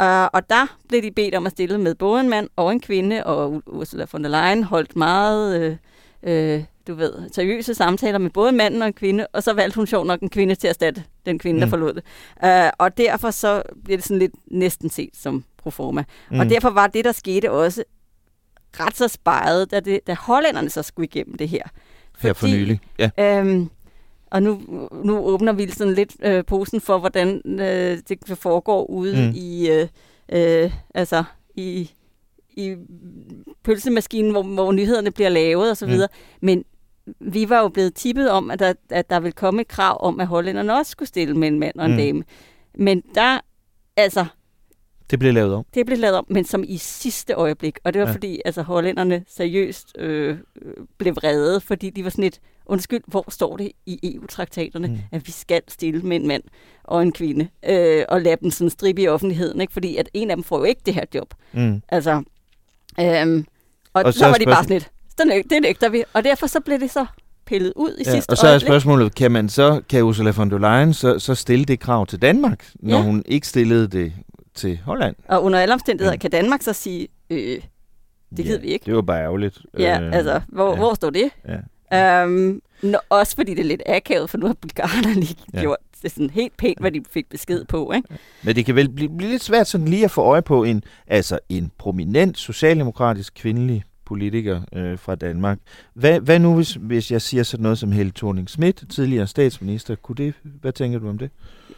[0.00, 2.80] Uh, og der blev de bedt om at stille med både en mand og en
[2.80, 5.76] kvinde, og Ursula von der Leyen holdt meget, øh,
[6.22, 9.86] øh, du ved, seriøse samtaler med både manden og en kvinde, og så valgte hun
[9.86, 11.60] sjov nok en kvinde til at erstatte den kvinde, mm.
[11.60, 12.04] der forlod det.
[12.42, 16.04] Uh, og derfor så bliver det sådan lidt næsten set som proforma.
[16.30, 16.40] Mm.
[16.40, 17.84] Og derfor var det, der skete også
[18.80, 21.62] ret så spejet, da, det, da hollænderne så skulle igennem det her.
[22.14, 23.10] Fordi, her for nylig, ja.
[23.18, 23.70] Øhm,
[24.30, 24.60] og nu,
[25.04, 29.32] nu åbner vi sådan lidt øh, posen for, hvordan øh, det foregår ude mm.
[29.34, 29.88] i, øh,
[30.32, 31.90] øh, altså, i,
[32.56, 32.76] i
[33.62, 36.08] pølsemaskinen, hvor, hvor nyhederne bliver lavet og så videre.
[36.12, 36.46] Mm.
[36.46, 36.64] Men
[37.20, 40.20] vi var jo blevet tippet om, at der, at der ville komme et krav om,
[40.20, 41.96] at hollænderne også skulle stille med en mand og en mm.
[41.96, 42.24] dame.
[42.74, 43.40] Men der,
[43.96, 44.24] altså...
[45.14, 45.64] Det blev lavet om.
[45.74, 47.78] Det blev lavet om, men som i sidste øjeblik.
[47.84, 48.14] Og det var ja.
[48.14, 50.36] fordi, altså hollænderne seriøst øh,
[50.98, 54.98] blev vrede, fordi de var sådan et, undskyld, hvor står det i EU-traktaterne, mm.
[55.12, 56.42] at vi skal stille med en mand
[56.84, 59.72] og en kvinde, øh, og lade dem sådan stribe i offentligheden, ikke?
[59.72, 61.34] fordi at en af dem får jo ikke det her job.
[61.52, 61.82] Mm.
[61.88, 62.22] Altså,
[63.00, 63.46] øhm,
[63.94, 66.46] og, og så, så var de bare sådan lidt, det, det nægter vi, og derfor
[66.46, 67.06] så blev det så
[67.46, 68.68] pillet ud i ja, sidste Og så er øjeblik.
[68.68, 72.22] spørgsmålet, kan man så, kan Ursula von der Leyen så, så stille det krav til
[72.22, 73.02] Danmark, når ja.
[73.02, 74.12] hun ikke stillede det
[74.54, 75.16] til Holland?
[75.28, 76.18] Og under alle omstændigheder ja.
[76.18, 77.62] kan Danmark så sige, øh, det
[78.38, 78.86] ja, gider vi ikke.
[78.86, 79.58] Det var bare ærgerligt.
[79.78, 80.76] Ja, øh, altså, hvor, ja.
[80.76, 81.30] hvor står det?
[81.48, 82.24] Ja.
[82.24, 85.60] Um, no, også fordi det er lidt akavet, for nu har bulgarerne lige ja.
[85.60, 87.92] gjort det sådan helt pænt, hvad de fik besked på.
[87.92, 88.08] Ikke?
[88.42, 90.82] Men det kan vel blive, blive lidt svært sådan lige at få øje på en,
[91.06, 95.58] altså en prominent socialdemokratisk kvindelig politiker øh, fra Danmark.
[95.94, 99.94] Hvad, hvad nu, hvis, hvis jeg siger sådan noget som Helle thorning Schmidt, tidligere statsminister?
[99.94, 101.30] Kunne det, hvad tænker du om det?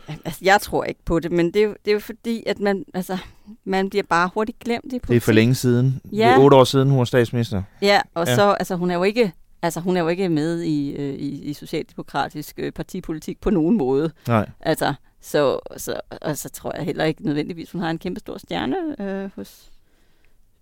[0.09, 2.61] Altså, jeg tror ikke på det, men det er, jo, det er jo fordi, at
[2.61, 3.19] man, altså,
[3.65, 5.09] man bliver bare hurtigt glemt i politik.
[5.09, 6.01] Det er for længe siden.
[6.13, 6.17] Ja.
[6.17, 7.63] Det er otte år siden, hun var statsminister.
[7.83, 8.35] Ja, og ja.
[8.35, 11.43] så, altså, hun er jo ikke Altså, hun er jo ikke med i, øh, i,
[11.43, 14.11] i socialdemokratisk øh, partipolitik på nogen måde.
[14.29, 14.51] Nej.
[14.61, 18.39] Altså, så, så, og så tror jeg heller ikke nødvendigvis, hun har en kæmpe stor
[18.39, 19.71] stjerne øh, hos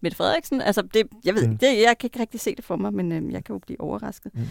[0.05, 0.61] Mette Frederiksen.
[0.61, 1.59] Altså, det, jeg ved mm.
[1.59, 3.81] det, jeg kan ikke rigtig se det for mig, men øh, jeg kan jo blive
[3.81, 4.35] overrasket.
[4.35, 4.43] Mm.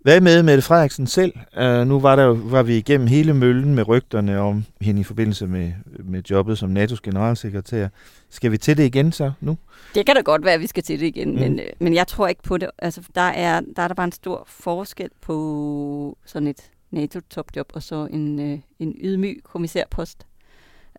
[0.00, 1.32] Hvad med Mette Frederiksen selv?
[1.60, 5.46] Uh, nu var, der, var vi igennem hele møllen med rygterne om hende i forbindelse
[5.46, 5.72] med,
[6.04, 7.88] med jobbet som NATO's generalsekretær.
[8.30, 9.56] Skal vi til det igen så nu?
[9.94, 11.40] Det kan da godt være, at vi skal til det igen, mm.
[11.40, 12.70] men, øh, men jeg tror ikke på det.
[12.78, 17.82] Altså, der, er, der er der bare en stor forskel på sådan et NATO-topjob og
[17.82, 20.26] så en, øh, en ydmyg kommissærpost.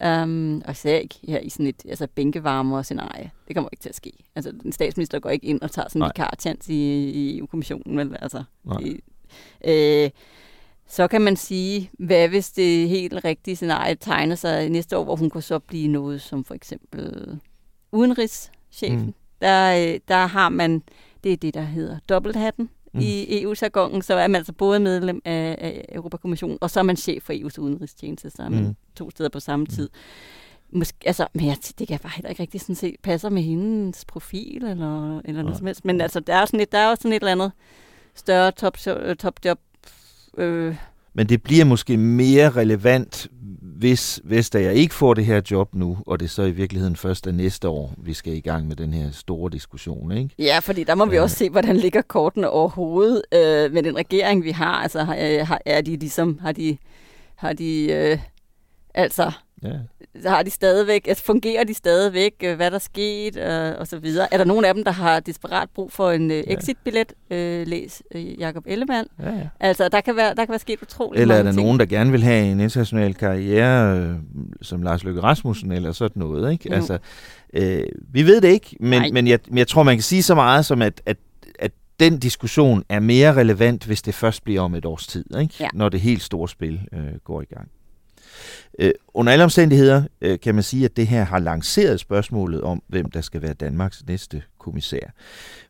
[0.03, 3.31] Um, og især ikke her i sådan et altså bænkevarmere scenarie.
[3.47, 4.11] Det kommer ikke til at ske.
[4.35, 7.97] Altså, den statsminister går ikke ind og tager sådan en vikartjans i, i EU-kommissionen.
[7.97, 8.17] Vel?
[8.21, 8.43] Altså,
[8.79, 8.99] det,
[9.65, 10.09] øh,
[10.87, 15.15] så kan man sige, hvad hvis det helt rigtige scenarie tegner sig næste år, hvor
[15.15, 17.39] hun kunne så blive noget som for eksempel
[17.91, 19.05] udenrigschefen.
[19.05, 19.13] Mm.
[19.41, 20.83] der, øh, der har man,
[21.23, 23.01] det er det, der hedder dobbelthatten mm.
[23.01, 26.97] i EU-jargonen, så er man altså både medlem af, af Europakommissionen, og så er man
[26.97, 28.75] chef for EU's udenrigstjeneste, så er man mm.
[28.95, 29.89] to steder på samme tid.
[30.71, 33.41] Måske, altså, men jeg, det kan jeg bare heller ikke rigtig sådan se, passer med
[33.41, 35.85] hendes profil, eller, eller noget som helst.
[35.85, 37.51] Men altså, der er, sådan et, der er også sådan et eller andet
[38.15, 38.77] større top,
[39.19, 39.59] top job,
[40.37, 40.75] øh,
[41.17, 43.27] men det bliver måske mere relevant,
[43.75, 47.31] hvis Vestager ikke får det her job nu, og det så i virkeligheden først er
[47.31, 50.29] næste år, vi skal i gang med den her store diskussion, ikke?
[50.39, 54.43] Ja, fordi der må vi også se, hvordan ligger kortene overhovedet øh, med den regering,
[54.43, 54.73] vi har.
[54.73, 56.77] Altså, har, er de ligesom, har de,
[57.35, 58.19] har de øh,
[58.93, 59.31] altså
[59.63, 60.29] Ja.
[60.29, 63.99] Har de stadigvæk, altså fungerer de stadigvæk, øh, hvad der er sket, øh, og så
[63.99, 64.33] videre.
[64.33, 67.13] Er der nogen af dem, der har desperat brug for en øh, exit-billet?
[67.31, 69.07] Øh, læs øh, Jacob Ellemann.
[69.19, 69.47] Ja, ja.
[69.59, 71.63] Altså, der kan, være, der kan være sket utroligt Eller er der ting.
[71.63, 74.15] nogen, der gerne vil have en international karriere, øh,
[74.61, 76.69] som Lars Løkke Rasmussen, eller sådan noget, ikke?
[76.69, 76.75] Mm.
[76.75, 76.97] Altså,
[77.53, 80.65] øh, vi ved det ikke, men, men jeg, jeg tror, man kan sige så meget
[80.65, 81.17] som, at, at
[81.59, 85.53] at den diskussion er mere relevant, hvis det først bliver om et års tid, ikke?
[85.59, 85.67] Ja.
[85.73, 87.69] når det helt store spil øh, går i gang.
[88.79, 92.81] Øh, under alle omstændigheder øh, kan man sige, at det her har lanceret spørgsmålet om,
[92.87, 95.13] hvem der skal være Danmarks næste kommissær.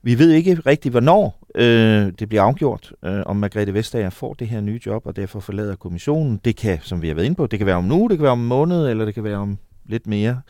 [0.01, 4.47] Vi ved ikke rigtig, hvornår øh, det bliver afgjort, øh, om Margrethe Vestager får det
[4.47, 6.39] her nye job, og derfor forlader kommissionen.
[6.45, 8.23] Det kan, som vi har været inde på, det kan være om nu, det kan
[8.23, 10.41] være om en måned, eller det kan være om lidt mere.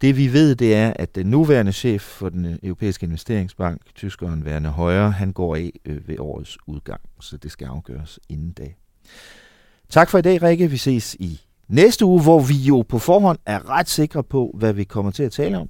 [0.00, 4.42] Det vi ved, det er, at den nuværende chef for den øh, europæiske investeringsbank, tyskeren
[4.42, 8.66] Werner Højre, han går af øh, ved årets udgang, så det skal afgøres inden da.
[9.88, 10.70] Tak for i dag, Rikke.
[10.70, 14.72] Vi ses i næste uge, hvor vi jo på forhånd er ret sikre på, hvad
[14.72, 15.68] vi kommer til at tale om.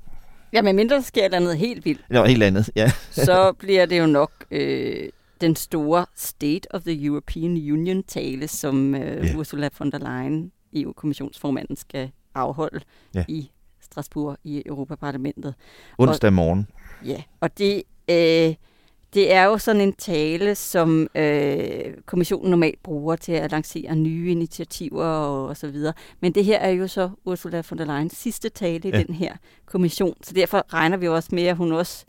[0.52, 2.00] Ja, men mindre sker der noget helt vildt.
[2.10, 2.90] Ja, helt andet, ja.
[3.26, 5.08] så bliver det jo nok øh,
[5.40, 9.36] den store State of the European Union tale, som øh, ja.
[9.36, 12.80] Ursula von der Leyen, EU-kommissionsformanden, skal afholde
[13.14, 13.24] ja.
[13.28, 15.54] i Strasbourg i Europaparlamentet.
[15.98, 16.68] Onsdag morgen.
[17.04, 17.82] Ja, og det...
[18.10, 18.54] Øh,
[19.14, 24.30] det er jo sådan en tale, som øh, kommissionen normalt bruger til at lancere nye
[24.30, 25.92] initiativer og, og så videre.
[26.20, 29.02] Men det her er jo så Ursula von der Leyens sidste tale i ja.
[29.02, 29.36] den her
[29.66, 32.04] kommission, så derfor regner vi også med, at hun også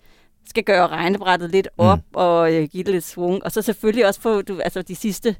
[0.45, 2.03] skal gøre regnebrættet lidt op mm.
[2.13, 3.43] og øh, give det lidt svung.
[3.43, 5.35] Og så selvfølgelig også få du, altså de sidste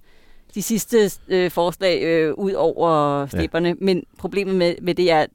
[0.55, 3.69] de sidste øh, forslag øh, ud over stepperne.
[3.69, 3.75] Ja.
[3.81, 5.25] Men problemet med, med det er,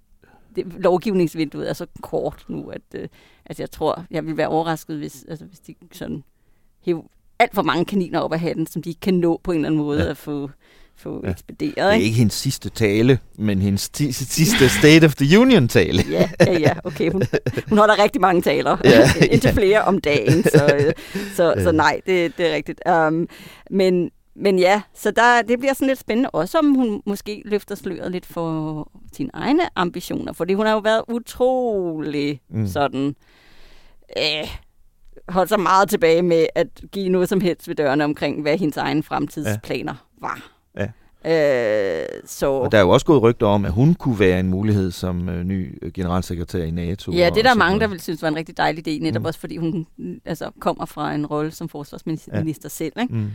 [0.57, 3.09] det, lovgivningsvinduet er så kort nu, at øh,
[3.47, 6.22] altså jeg tror, jeg vil være overrasket, hvis, altså, hvis de sådan
[6.84, 7.03] hæver
[7.38, 9.68] alt for mange kaniner op af hatten, som de ikke kan nå på en eller
[9.68, 10.11] anden måde ja.
[10.11, 10.51] at få,
[10.97, 11.30] få ja.
[11.30, 11.74] ekspederet.
[11.76, 16.03] Det er ikke hendes sidste tale, men hendes ti- sidste State of the Union-tale.
[16.11, 17.11] ja, ja, ja, okay.
[17.12, 17.22] Hun,
[17.68, 18.76] hun holder rigtig mange taler.
[18.84, 19.53] Ja, Indtil ja.
[19.53, 20.92] flere om dagen, så, øh,
[21.34, 22.80] så, så nej, det, det er rigtigt.
[22.90, 23.28] Um,
[23.70, 27.74] men, men ja, så der, det bliver sådan lidt spændende, også om hun måske løfter
[27.74, 32.66] sløret lidt for sine egne ambitioner, fordi hun har jo været utrolig mm.
[32.66, 33.16] sådan,
[34.18, 34.49] øh,
[35.28, 38.76] holdt sig meget tilbage med at give noget som helst ved dørene omkring, hvad hendes
[38.76, 40.26] egne fremtidsplaner ja.
[40.26, 40.51] var.
[40.78, 40.89] Ja.
[41.26, 42.51] Øh, så...
[42.51, 45.28] Og der er jo også gået rygter om, at hun kunne være en mulighed som
[45.28, 47.12] øh, ny generalsekretær i NATO.
[47.12, 49.26] Ja, det er der mange, der vil synes var en rigtig dejlig idé, netop mm.
[49.26, 49.87] også fordi hun
[50.24, 52.68] altså, kommer fra en rolle som forsvarsminister ja.
[52.68, 52.93] selv.
[53.01, 53.14] Ikke?
[53.14, 53.30] Mm.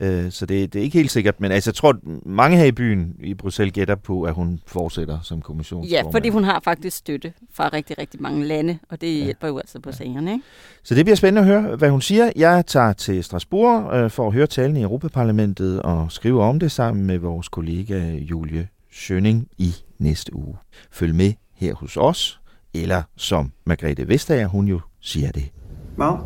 [0.00, 2.64] Øh, så det, det er ikke helt sikkert, men altså, jeg tror, at mange her
[2.64, 6.06] i byen i Bruxelles gætter på, at hun fortsætter som kommissionsformand.
[6.06, 9.24] Ja, fordi hun har faktisk støtte fra rigtig, rigtig mange lande, og det ja.
[9.24, 9.96] hjælper jo altså på ja.
[9.96, 10.32] sagerne.
[10.32, 10.44] Ikke?
[10.82, 12.30] Så det bliver spændende at høre, hvad hun siger.
[12.36, 16.72] Jeg tager til Strasbourg øh, for at høre talen i Europaparlamentet og skrive om det
[16.72, 20.56] sammen med vores kollega Julie Schønning i næste uge.
[20.90, 22.40] Følg med her hos os,
[22.74, 25.50] eller som Margrethe Vestager, hun jo siger det.
[25.98, 26.16] Well,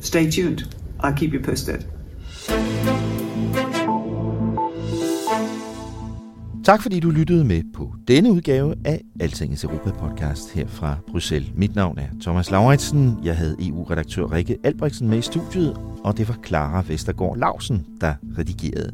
[0.00, 0.58] stay tuned.
[1.04, 1.78] I'll keep you posted.
[6.64, 11.50] Tak fordi du lyttede med på denne udgave af Altingets Europa podcast her fra Bruxelles.
[11.56, 13.18] Mit navn er Thomas Lauritsen.
[13.24, 18.14] Jeg havde EU-redaktør Rikke Albrechtsen med i studiet, og det var Clara Vestergaard Lausen, der
[18.38, 18.92] redigerede.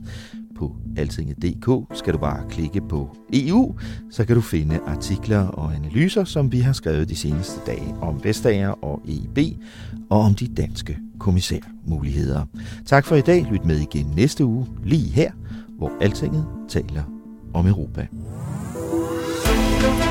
[0.56, 3.74] På altinget.dk skal du bare klikke på EU,
[4.10, 8.24] så kan du finde artikler og analyser, som vi har skrevet de seneste dage om
[8.24, 9.56] Vestager og EIB
[10.10, 12.44] og om de danske kommissærmuligheder.
[12.86, 13.46] Tak for i dag.
[13.52, 15.30] Lyt med igen næste uge, lige her,
[15.78, 17.19] hvor Altinget taler
[17.52, 18.08] om Europa.
[19.80, 20.09] thank you